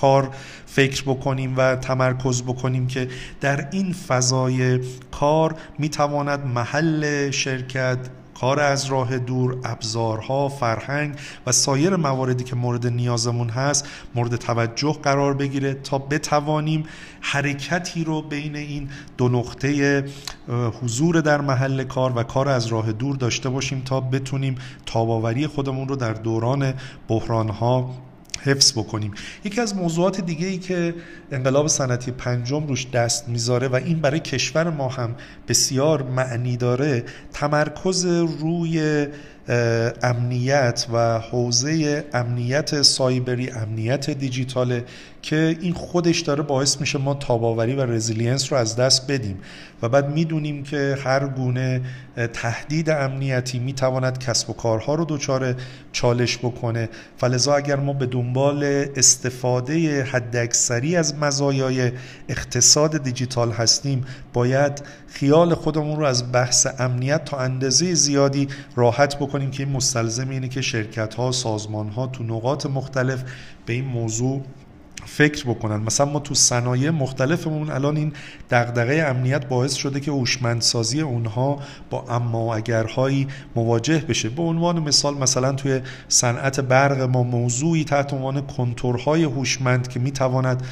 کار 0.00 0.30
فکر 0.66 1.02
بکنیم 1.02 1.54
و 1.56 1.76
تمرکز 1.76 2.42
بکنیم 2.42 2.86
که 2.86 3.08
در 3.40 3.68
این 3.70 3.92
فضای 3.92 4.80
کار 5.10 5.54
می‌تواند 5.78 6.46
محل 6.46 7.30
شرکت 7.30 7.98
کار 8.40 8.60
از 8.60 8.84
راه 8.86 9.18
دور 9.18 9.56
ابزارها 9.64 10.48
فرهنگ 10.48 11.14
و 11.46 11.52
سایر 11.52 11.96
مواردی 11.96 12.44
که 12.44 12.56
مورد 12.56 12.86
نیازمون 12.86 13.48
هست 13.48 13.88
مورد 14.14 14.36
توجه 14.36 14.92
قرار 15.02 15.34
بگیره 15.34 15.74
تا 15.74 15.98
بتوانیم 15.98 16.84
حرکتی 17.20 18.04
رو 18.04 18.22
بین 18.22 18.56
این 18.56 18.88
دو 19.16 19.28
نقطه 19.28 20.04
حضور 20.82 21.20
در 21.20 21.40
محل 21.40 21.84
کار 21.84 22.12
و 22.16 22.22
کار 22.22 22.48
از 22.48 22.66
راه 22.66 22.92
دور 22.92 23.16
داشته 23.16 23.48
باشیم 23.48 23.82
تا 23.84 24.00
بتونیم 24.00 24.54
تاباوری 24.86 25.46
خودمون 25.46 25.88
رو 25.88 25.96
در 25.96 26.12
دوران 26.12 26.74
بحرانها 27.08 28.07
حفظ 28.48 28.72
بکنیم. 28.72 29.12
یکی 29.44 29.60
از 29.60 29.76
موضوعات 29.76 30.20
دیگه 30.20 30.46
ای 30.46 30.58
که 30.58 30.94
انقلاب 31.32 31.66
صنعتی 31.66 32.10
پنجم 32.10 32.66
روش 32.66 32.90
دست 32.90 33.28
می‌ذاره 33.28 33.68
و 33.68 33.74
این 33.74 34.00
برای 34.00 34.20
کشور 34.20 34.70
ما 34.70 34.88
هم 34.88 35.14
بسیار 35.48 36.02
معنی 36.02 36.56
داره 36.56 37.04
تمرکز 37.32 38.04
روی 38.40 39.06
امنیت 40.02 40.86
و 40.92 41.18
حوزه 41.18 42.04
امنیت 42.14 42.82
سایبری 42.82 43.50
امنیت 43.50 44.10
دیجیتاله 44.10 44.84
که 45.28 45.56
این 45.60 45.72
خودش 45.72 46.20
داره 46.20 46.42
باعث 46.42 46.80
میشه 46.80 46.98
ما 46.98 47.14
تاب‌آوری 47.14 47.74
و 47.74 47.86
resilience 47.86 48.52
رو 48.52 48.58
از 48.58 48.76
دست 48.76 49.10
بدیم 49.10 49.38
و 49.82 49.88
بعد 49.88 50.10
می‌دونیم 50.10 50.62
که 50.62 50.98
هر 51.04 51.26
گونه 51.28 51.80
تهدید 52.32 52.90
امنیتی 52.90 53.58
می‌تواند 53.58 54.18
کسب 54.18 54.50
و 54.50 54.52
کارها 54.52 54.94
رو 54.94 55.04
دچار 55.08 55.54
چالش 55.92 56.38
بکنه. 56.38 56.88
فلذا 57.16 57.54
اگر 57.54 57.76
ما 57.76 57.92
به 57.92 58.06
دنبال 58.06 58.64
استفاده 58.96 60.02
حداکثری 60.02 60.96
از 60.96 61.14
مزایای 61.14 61.92
اقتصاد 62.28 63.02
دیجیتال 63.02 63.50
هستیم 63.50 64.04
باید 64.32 64.82
خیال 65.08 65.54
خودمون 65.54 65.98
رو 65.98 66.04
از 66.04 66.32
بحث 66.32 66.66
امنیت 66.78 67.24
تا 67.24 67.38
اندازه 67.38 67.94
زیادی 67.94 68.48
راحت 68.76 69.16
بکنیم 69.16 69.50
که 69.50 69.62
این 69.62 69.72
مستلزم 69.72 70.30
اینه 70.30 70.48
که 70.48 70.60
شرکت 70.60 71.14
ها 71.14 71.32
سازمان 71.32 71.88
ها 71.88 72.06
تو 72.06 72.24
نقاط 72.24 72.66
مختلف 72.66 73.24
به 73.66 73.72
این 73.72 73.84
موضوع 73.84 74.42
فکر 75.06 75.44
بکنن. 75.50 75.76
مثلا 75.76 76.06
ما 76.06 76.20
تو 76.20 76.34
صنایع 76.34 76.90
مختلفمون 76.90 77.70
الان 77.70 77.96
این 77.96 78.12
دغدغه 78.50 79.04
امنیت 79.06 79.46
باعث 79.46 79.74
شده 79.74 80.00
که 80.00 80.10
هوشمندسازی 80.10 81.00
اونها 81.00 81.58
با 81.90 82.04
اما 82.08 82.54
اگرهایی 82.54 83.28
مواجه 83.56 83.98
بشه. 84.08 84.28
به 84.28 84.42
عنوان 84.42 84.78
مثال 84.78 85.14
مثلا 85.14 85.52
توی 85.52 85.80
صنعت 86.08 86.60
برق 86.60 87.00
ما 87.00 87.22
موضوعی 87.22 87.84
تحت 87.84 88.12
عنوان 88.12 88.46
کنتورهای 88.46 89.24
هوشمند 89.24 89.88
که 89.88 90.00
می‌تواند 90.00 90.62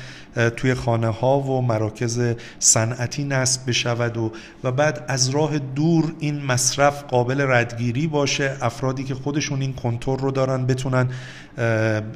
توی 0.56 0.74
خانه 0.74 1.08
ها 1.08 1.40
و 1.40 1.62
مراکز 1.62 2.34
صنعتی 2.58 3.24
نصب 3.24 3.60
بشود 3.68 4.16
و 4.16 4.32
و 4.64 4.72
بعد 4.72 5.04
از 5.08 5.28
راه 5.28 5.58
دور 5.58 6.12
این 6.20 6.42
مصرف 6.42 7.04
قابل 7.04 7.40
ردگیری 7.40 8.06
باشه 8.06 8.56
افرادی 8.60 9.04
که 9.04 9.14
خودشون 9.14 9.60
این 9.60 9.72
کنتور 9.72 10.20
رو 10.20 10.30
دارن 10.30 10.66
بتونن 10.66 11.08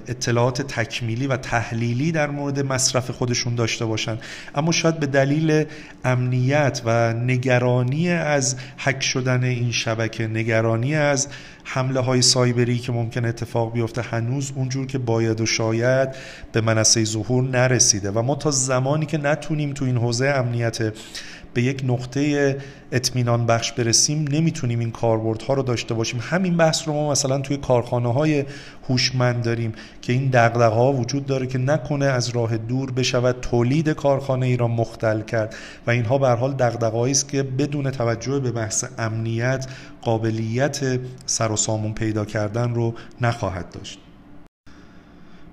اطلاعات 0.09 0.63
تکمیلی 0.63 1.27
و 1.27 1.37
تحلیلی 1.37 2.13
در 2.13 2.31
مورد 2.31 2.67
مصرف 2.67 3.11
خودشون 3.11 3.55
داشته 3.55 3.85
باشن. 3.85 4.19
اما 4.55 4.73
شاید 4.73 5.01
به 5.01 5.07
دلیل 5.07 5.65
امنیت 6.05 6.83
و 6.85 7.13
نگرانی 7.13 8.11
از 8.11 8.57
حک 8.77 9.03
شدن 9.03 9.45
این 9.45 9.73
شبکه 9.73 10.27
نگرانی 10.27 10.95
از 10.95 11.29
حمله 11.65 12.01
های 12.01 12.23
سایبری 12.23 12.79
که 12.79 12.93
ممکن 12.93 13.25
اتفاق 13.25 13.73
بیفته 13.73 14.03
هنوز 14.03 14.53
اونجور 14.55 14.87
که 14.87 14.99
باید 14.99 15.41
و 15.41 15.47
شاید 15.47 16.09
به 16.53 16.61
منصه 16.61 17.05
ظهور 17.05 17.45
نرسیده 17.45 18.10
و 18.11 18.23
ما 18.23 18.35
تا 18.35 18.51
زمانی 18.51 19.07
که 19.07 19.19
نتونیم 19.19 19.73
تو 19.73 19.85
این 19.85 19.97
حوزه 19.97 20.27
امنیت 20.27 20.93
به 21.55 21.63
یک 21.63 21.83
نقطه 21.87 22.57
اطمینان 22.93 23.47
بخش 23.47 23.73
برسیم 23.73 24.25
نمی‌تونیم 24.31 24.79
این 24.79 24.91
کاربردها 24.91 25.55
رو 25.55 25.63
داشته 25.63 25.95
باشیم. 25.95 26.21
همین 26.23 26.57
بحث 26.57 26.89
رو 26.89 26.95
ما 26.95 27.11
مثلا 27.11 27.39
توی 27.39 27.57
کارخانه 27.57 28.13
های 28.13 28.45
هوشمند 28.89 29.45
داریم 29.45 29.73
که 30.03 30.13
این 30.13 30.31
دغدغه 30.33 30.75
ها 30.75 30.93
وجود 30.93 31.27
داره 31.27 31.47
که 31.47 31.59
نکنه 31.59 32.07
از 32.07 32.29
راه 32.29 32.57
دور 32.57 32.93
بشود 32.93 33.37
تولید 33.41 33.89
کارخانه 33.89 34.47
ای 34.47 34.57
را 34.57 34.69
مختل 34.69 35.21
کرد. 35.21 35.55
و 35.87 35.91
اینها 35.91 36.19
به 36.19 36.29
حال 36.29 36.53
دغدغه 36.53 37.11
است 37.11 37.29
که 37.29 37.43
بدون 37.43 37.91
توجه 37.91 38.41
به 38.41 38.53
بحث 38.53 38.85
امنیت 38.99 39.67
قابلیت 40.03 41.01
سر 41.27 41.53
و 41.53 41.57
سامون 41.57 41.95
پیدا 41.95 42.25
کردن 42.25 42.75
رو 42.75 42.95
نخواهد 43.21 43.71
داشت. 43.71 43.99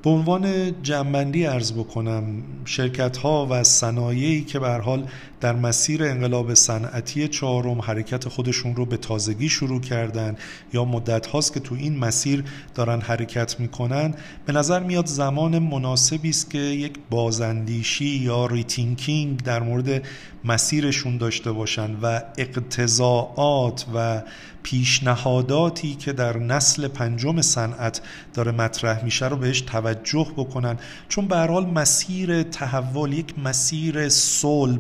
به 0.08 0.13
عنوان 0.13 0.74
جنبندی 0.84 1.46
ارز 1.46 1.74
بکنم 1.74 2.43
شرکت 2.65 3.17
ها 3.17 3.48
و 3.50 3.63
صنایعی 3.63 4.43
که 4.43 4.60
به 4.60 4.70
حال 4.70 5.08
در 5.41 5.56
مسیر 5.56 6.04
انقلاب 6.04 6.54
صنعتی 6.54 7.28
چهارم 7.28 7.82
حرکت 7.82 8.28
خودشون 8.28 8.76
رو 8.76 8.86
به 8.86 8.98
تازگی 8.98 9.50
شروع 9.50 9.82
کردن 9.82 10.36
یا 10.74 10.86
مدت 10.86 11.28
هاست 11.28 11.54
که 11.54 11.60
تو 11.60 11.76
این 11.76 11.98
مسیر 11.98 12.43
دارن 12.76 13.02
حرکت 13.02 13.60
می‌کنن 13.60 14.13
به 14.46 14.54
نظر 14.54 14.84
میاد 14.84 15.06
زمان 15.06 15.60
مناسبی 15.60 16.30
است 16.30 16.52
که 16.52 16.58
یک 16.58 16.93
بازندیشی 17.10 18.06
یا 18.06 18.46
rethinking 18.45 19.43
در 19.43 19.60
مورد 19.60 20.04
مسیرشون 20.46 21.17
داشته 21.17 21.52
باشن 21.52 21.96
و 22.02 22.22
اقتضائات 22.38 23.86
و 23.96 24.22
پیشنهاداتی 24.69 25.95
که 25.95 26.13
در 26.13 26.38
نسل 26.38 26.88
پنجم 26.88 27.41
صنعت 27.41 28.01
داره 28.34 28.51
مطرح 28.51 29.03
میشه 29.03 29.27
رو 29.27 29.38
بهش 29.38 29.62
توجه 29.62 30.27
بکنن. 30.38 30.77
چون 31.10 31.27
به 31.28 31.33
هر 31.33 31.38
حال 31.38 31.65
مسیر 31.65 32.43
تحول 32.43 33.13
یک 33.13 33.39
مسیر 33.39 34.10
صلب 34.10 34.80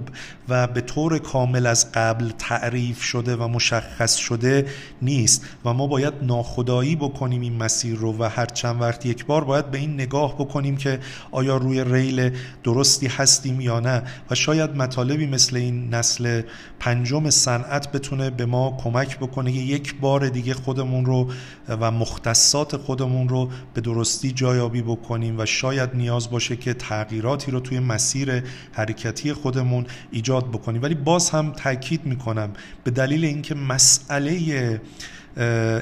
و 0.49 0.67
به 0.67 0.81
طور 0.81 1.19
کامل 1.19 1.65
از 1.65 1.91
قبل 1.91 2.29
تعریف 2.29 3.03
شده 3.03 3.35
و 3.35 3.47
مشخص 3.47 4.15
شده 4.15 4.65
نیست 5.01 5.45
و 5.65 5.73
ما 5.73 5.87
باید 5.87 6.13
ناخدایی 6.21 6.95
بکنیم 6.95 7.41
این 7.41 7.55
مسیر 7.55 7.95
رو 7.95 8.17
و 8.19 8.23
هر 8.23 8.45
چند 8.45 8.81
وقت 8.81 9.05
یک 9.05 9.25
بار 9.25 9.43
باید 9.43 9.71
به 9.71 9.77
این 9.77 9.93
نگاه 9.93 10.35
بکنیم 10.35 10.77
که 10.77 10.99
آیا 11.31 11.57
روی 11.57 11.83
ریل 11.83 12.37
درستی 12.63 13.07
هستیم 13.07 13.61
یا 13.61 13.79
نه. 13.79 14.03
و 14.31 14.35
شاید 14.35 14.75
مطالبی 14.75 15.25
مثل 15.27 15.55
این 15.55 15.89
نسل 15.89 16.41
پنجم 16.79 17.29
صنعت 17.29 17.91
بتونه 17.91 18.29
به 18.29 18.45
ما 18.45 18.77
کمک 18.83 19.19
بکنه. 19.19 19.51
که 19.51 19.76
یک 19.77 19.95
بار 19.95 20.29
دیگه 20.29 20.53
خودمون 20.53 21.05
رو 21.05 21.29
و 21.67 21.91
مختصات 21.91 22.77
خودمون 22.77 23.29
رو 23.29 23.49
به 23.73 23.81
درستی 23.81 24.31
جایابی 24.31 24.81
بکنیم 24.81 25.39
و 25.39 25.45
شاید 25.45 25.89
نیاز 25.93 26.29
باشه 26.29 26.55
که 26.55 26.73
تغییراتی 26.73 27.51
رو 27.51 27.59
توی 27.59 27.79
مسیر 27.79 28.43
حرکتی 28.71 29.33
خودمون 29.33 29.85
ایجاد 30.11 30.47
بکنیم. 30.47 30.81
ولی 30.81 30.95
باز 30.95 31.29
هم 31.29 31.51
تاکید 31.51 32.05
می‌کنم 32.05 32.49
به 32.83 32.91
دلیل 32.91 33.25
اینکه 33.25 33.55
مسئله 33.55 34.81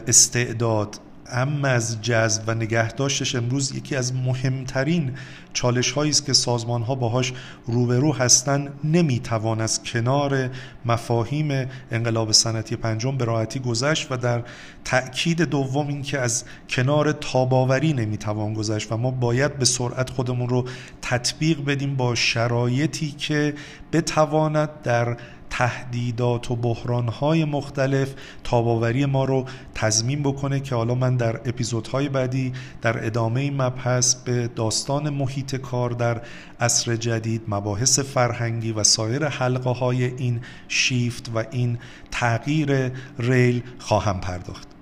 استعداد 0.08 1.00
ام 1.32 1.66
از 1.66 2.02
جذب 2.02 2.44
و 2.48 2.54
نگهداشتش 2.54 3.36
امروز 3.36 3.76
یکی 3.76 3.96
از 3.96 4.14
مهمترین 4.16 5.12
چالش 5.54 5.92
هایی 5.92 6.12
است 6.12 6.26
که 6.26 6.34
سازمان 6.34 6.82
ها 6.82 6.96
باهاش 6.96 7.34
روبرو 7.66 8.14
هستن 8.14 8.70
نمی‌توان 8.84 9.62
از 9.62 9.84
کنار 9.84 10.50
مفاهیم 10.86 11.68
انقلاب 11.92 12.32
صنعتی 12.32 12.76
پنجم 12.76 13.18
به 13.18 13.26
راحتی 13.26 13.60
گذشت 13.60 14.12
و 14.12 14.18
در 14.18 14.44
تأکید 14.86 15.42
دوم 15.42 15.88
اینکه 15.88 16.20
از 16.20 16.44
کنار 16.70 17.12
تاباوری 17.12 17.94
نمی‌توان 17.94 18.54
گذشت 18.54 18.92
و 18.92 18.98
ما 18.98 19.12
باید 19.12 19.60
به 19.60 19.66
سرعت 19.66 20.10
خودمون 20.10 20.50
رو 20.50 20.66
تطبیق 21.02 21.66
بدیم 21.66 21.96
با 21.96 22.16
شرایطی 22.16 23.12
که 23.12 23.54
بتواند 23.94 24.70
در 24.84 25.18
تهدیدات 25.50 26.52
و 26.52 26.56
بحرانهای 26.56 27.46
مختلف 27.46 28.14
تاباوری 28.44 29.06
ما 29.06 29.26
رو 29.26 29.46
تضمین 29.76 30.24
بکنه 30.24 30.60
که 30.60 30.76
حالا 30.76 30.96
من 30.96 31.18
در 31.18 31.36
اپیزودهای 31.36 32.10
بعدی 32.10 32.54
در 32.82 33.06
ادامه 33.06 33.42
این 33.42 33.62
مبحث 33.62 34.16
به 34.16 34.48
داستان 34.48 35.10
محیط 35.10 35.56
کار 35.56 35.90
در 35.90 36.22
عصر 36.60 36.96
جدید 36.96 37.42
مباحث 37.48 38.00
فرهنگی 38.00 38.72
و 38.72 38.84
سایر 38.84 39.28
حلقه 39.28 39.70
های 39.70 40.04
این 40.04 40.42
شیفت 40.68 41.32
و 41.36 41.44
این 41.52 41.78
تغییر 42.12 42.92
ریل 43.20 43.64
خواهم 43.80 44.20
پرداخت. 44.20 44.75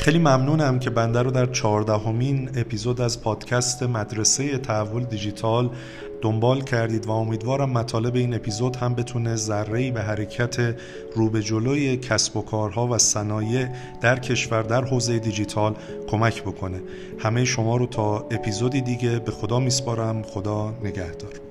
خیلی 0.00 0.18
ممنونم 0.18 0.78
که 0.78 0.90
بنده 0.90 1.22
رو 1.22 1.30
در 1.30 1.46
چهاردهمین 1.46 2.50
اپیزود 2.56 3.00
از 3.00 3.22
پادکست 3.22 3.82
مدرسه 3.82 4.58
تحول 4.58 5.04
دیجیتال 5.04 5.70
دنبال 6.22 6.60
کردید 6.60 7.06
و 7.06 7.10
امیدوارم 7.10 7.70
مطالب 7.70 8.14
این 8.14 8.34
اپیزود 8.34 8.76
هم 8.76 8.94
بتونه 8.94 9.36
ذره‌ای 9.36 9.90
به 9.90 10.02
حرکت 10.02 10.76
رو 11.14 11.30
به 11.30 11.42
جلوی 11.42 11.96
کسب 11.96 12.36
و 12.36 12.42
کارها 12.42 12.86
و 12.86 12.98
صنایع 12.98 13.68
در 14.00 14.18
کشور 14.18 14.62
در 14.62 14.84
حوزه 14.84 15.18
دیجیتال 15.18 15.74
کمک 16.08 16.42
بکنه. 16.42 16.80
همه 17.18 17.44
شما 17.44 17.76
رو 17.76 17.86
تا 17.86 18.16
اپیزودی 18.18 18.80
دیگه 18.80 19.18
به 19.18 19.30
خدا 19.30 19.58
میسپارم. 19.58 20.22
خدا 20.22 20.74
نگهدار. 20.82 21.49